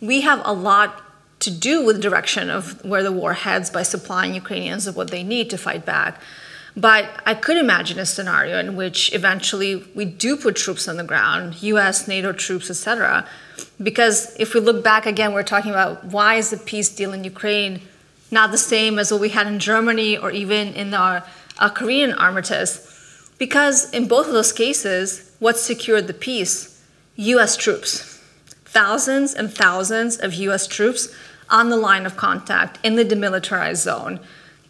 We 0.00 0.22
have 0.22 0.42
a 0.44 0.52
lot 0.52 1.02
to 1.40 1.50
do 1.50 1.84
with 1.84 1.96
the 1.96 2.02
direction 2.02 2.50
of 2.50 2.84
where 2.84 3.02
the 3.02 3.12
war 3.12 3.32
heads 3.32 3.70
by 3.70 3.82
supplying 3.82 4.34
Ukrainians 4.34 4.86
with 4.86 4.96
what 4.96 5.10
they 5.10 5.22
need 5.22 5.50
to 5.50 5.58
fight 5.58 5.86
back. 5.86 6.20
But 6.78 7.10
I 7.26 7.34
could 7.34 7.56
imagine 7.56 7.98
a 7.98 8.06
scenario 8.06 8.60
in 8.60 8.76
which 8.76 9.12
eventually 9.12 9.84
we 9.96 10.04
do 10.04 10.36
put 10.36 10.54
troops 10.54 10.86
on 10.86 10.96
the 10.96 11.02
ground, 11.02 11.60
US, 11.60 12.06
NATO 12.06 12.32
troops, 12.32 12.70
etc. 12.70 13.26
Because 13.82 14.36
if 14.38 14.54
we 14.54 14.60
look 14.60 14.84
back 14.84 15.04
again, 15.04 15.32
we're 15.32 15.42
talking 15.42 15.72
about 15.72 16.04
why 16.04 16.36
is 16.36 16.50
the 16.50 16.56
peace 16.56 16.88
deal 16.88 17.12
in 17.12 17.24
Ukraine 17.24 17.80
not 18.30 18.52
the 18.52 18.58
same 18.58 18.96
as 18.96 19.10
what 19.10 19.20
we 19.20 19.30
had 19.30 19.48
in 19.48 19.58
Germany 19.58 20.16
or 20.16 20.30
even 20.30 20.68
in 20.74 20.94
our, 20.94 21.24
our 21.58 21.70
Korean 21.70 22.12
armistice? 22.12 23.32
Because 23.38 23.92
in 23.92 24.06
both 24.06 24.28
of 24.28 24.32
those 24.32 24.52
cases, 24.52 25.34
what 25.40 25.58
secured 25.58 26.06
the 26.06 26.14
peace? 26.14 26.80
US 27.16 27.56
troops. 27.56 28.22
Thousands 28.66 29.34
and 29.34 29.52
thousands 29.52 30.16
of 30.16 30.32
US 30.34 30.68
troops 30.68 31.12
on 31.50 31.70
the 31.70 31.76
line 31.76 32.06
of 32.06 32.16
contact 32.16 32.78
in 32.84 32.94
the 32.94 33.04
demilitarized 33.04 33.82
zone. 33.82 34.20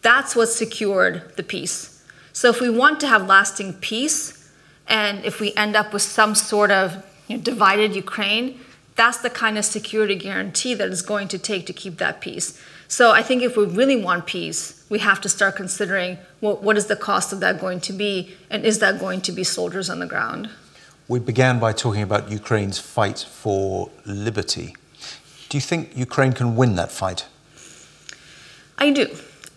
That's 0.01 0.35
what 0.35 0.49
secured 0.49 1.35
the 1.35 1.43
peace. 1.43 1.98
So 2.33 2.49
if 2.49 2.61
we 2.61 2.69
want 2.69 2.99
to 3.01 3.07
have 3.07 3.27
lasting 3.27 3.73
peace, 3.73 4.49
and 4.87 5.23
if 5.23 5.39
we 5.39 5.53
end 5.55 5.75
up 5.75 5.93
with 5.93 6.01
some 6.01 6.35
sort 6.35 6.71
of 6.71 7.05
you 7.27 7.37
know, 7.37 7.43
divided 7.43 7.95
Ukraine, 7.95 8.59
that's 8.95 9.19
the 9.19 9.29
kind 9.29 9.57
of 9.57 9.63
security 9.63 10.15
guarantee 10.15 10.73
that 10.73 10.89
it's 10.89 11.01
going 11.01 11.27
to 11.29 11.37
take 11.37 11.65
to 11.67 11.73
keep 11.73 11.97
that 11.97 12.19
peace. 12.19 12.61
So 12.87 13.11
I 13.11 13.21
think 13.21 13.43
if 13.43 13.55
we 13.55 13.65
really 13.65 13.95
want 13.95 14.25
peace, 14.25 14.83
we 14.89 14.99
have 14.99 15.21
to 15.21 15.29
start 15.29 15.55
considering 15.55 16.17
what, 16.39 16.63
what 16.63 16.75
is 16.75 16.87
the 16.87 16.95
cost 16.95 17.31
of 17.31 17.39
that 17.39 17.61
going 17.61 17.79
to 17.81 17.93
be, 17.93 18.35
and 18.49 18.65
is 18.65 18.79
that 18.79 18.99
going 18.99 19.21
to 19.21 19.31
be 19.31 19.43
soldiers 19.43 19.89
on 19.89 19.99
the 19.99 20.07
ground? 20.07 20.49
We 21.07 21.19
began 21.19 21.59
by 21.59 21.73
talking 21.73 22.01
about 22.01 22.29
Ukraine's 22.29 22.79
fight 22.79 23.19
for 23.19 23.89
liberty. 24.05 24.75
Do 25.49 25.57
you 25.57 25.61
think 25.61 25.95
Ukraine 25.95 26.33
can 26.33 26.55
win 26.55 26.75
that 26.75 26.91
fight? 26.91 27.27
I 28.77 28.91
do. 28.91 29.07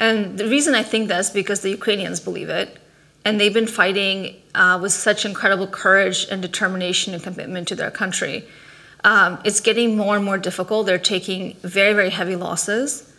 And 0.03 0.37
the 0.37 0.49
reason 0.49 0.75
I 0.75 0.83
think 0.83 1.07
that 1.09 1.21
is 1.21 1.31
because 1.31 1.61
the 1.61 1.71
Ukrainians 1.71 2.19
believe 2.19 2.49
it. 2.49 2.77
And 3.25 3.39
they've 3.39 3.55
been 3.55 3.69
fighting 3.69 4.35
uh, 4.53 4.77
with 4.83 4.91
such 4.91 5.25
incredible 5.25 5.69
courage 5.69 6.27
and 6.29 6.43
determination 6.43 7.15
and 7.15 7.23
commitment 7.23 7.69
to 7.69 7.77
their 7.77 7.93
country. 7.93 8.45
Um, 9.05 9.39
it's 9.45 9.61
getting 9.61 9.97
more 9.97 10.17
and 10.17 10.25
more 10.25 10.39
difficult. 10.39 10.87
They're 10.87 10.99
taking 10.99 11.55
very, 11.63 11.93
very 11.93 12.11
heavy 12.11 12.35
losses. 12.35 13.13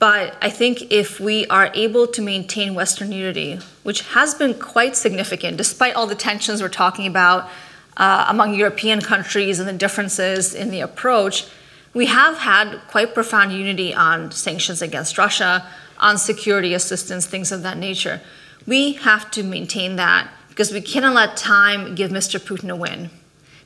But 0.00 0.36
I 0.42 0.50
think 0.50 0.90
if 0.90 1.20
we 1.20 1.46
are 1.46 1.70
able 1.74 2.08
to 2.08 2.20
maintain 2.20 2.74
Western 2.74 3.12
unity, 3.12 3.60
which 3.84 4.00
has 4.16 4.34
been 4.34 4.54
quite 4.54 4.96
significant, 4.96 5.56
despite 5.56 5.94
all 5.94 6.08
the 6.08 6.16
tensions 6.16 6.60
we're 6.60 6.80
talking 6.84 7.06
about 7.06 7.48
uh, 7.96 8.26
among 8.28 8.56
European 8.56 9.00
countries 9.00 9.60
and 9.60 9.68
the 9.68 9.78
differences 9.84 10.54
in 10.54 10.70
the 10.70 10.80
approach, 10.80 11.46
we 11.96 12.04
have 12.04 12.36
had 12.36 12.78
quite 12.88 13.14
profound 13.14 13.52
unity 13.52 13.94
on 13.94 14.30
sanctions 14.30 14.82
against 14.82 15.16
Russia, 15.16 15.66
on 15.98 16.18
security 16.18 16.74
assistance, 16.74 17.24
things 17.24 17.50
of 17.50 17.62
that 17.62 17.78
nature. 17.78 18.20
We 18.66 18.92
have 19.08 19.30
to 19.30 19.42
maintain 19.42 19.96
that 19.96 20.28
because 20.50 20.72
we 20.72 20.82
cannot 20.82 21.14
let 21.14 21.38
time 21.38 21.94
give 21.94 22.10
Mr. 22.10 22.38
Putin 22.38 22.68
a 22.68 22.76
win 22.76 23.08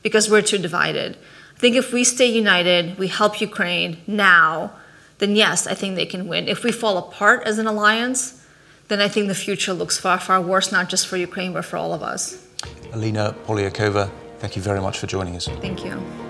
because 0.05 0.31
we're 0.31 0.43
too 0.43 0.59
divided. 0.59 1.19
I 1.57 1.59
think 1.59 1.75
if 1.75 1.93
we 1.93 2.05
stay 2.05 2.27
united, 2.27 2.99
we 3.01 3.09
help 3.09 3.41
Ukraine 3.41 3.99
now, 4.07 4.75
then 5.19 5.35
yes, 5.35 5.67
I 5.67 5.75
think 5.75 5.97
they 5.97 6.07
can 6.07 6.29
win. 6.29 6.47
If 6.47 6.63
we 6.63 6.71
fall 6.71 6.99
apart 6.99 7.43
as 7.47 7.59
an 7.59 7.67
alliance, 7.67 8.47
then 8.87 9.01
I 9.01 9.09
think 9.09 9.27
the 9.27 9.35
future 9.35 9.73
looks 9.73 9.99
far, 9.99 10.21
far 10.21 10.41
worse, 10.41 10.71
not 10.71 10.89
just 10.89 11.09
for 11.09 11.17
Ukraine, 11.17 11.53
but 11.53 11.65
for 11.65 11.79
all 11.79 11.93
of 11.93 12.03
us. 12.03 12.47
Alina 12.93 13.35
Polyakova, 13.45 14.09
Thank 14.41 14.57
you 14.57 14.63
very 14.63 14.81
much 14.81 14.99
for 14.99 15.07
joining 15.07 15.37
us. 15.37 15.49
Thank 15.61 15.85
you. 15.85 16.30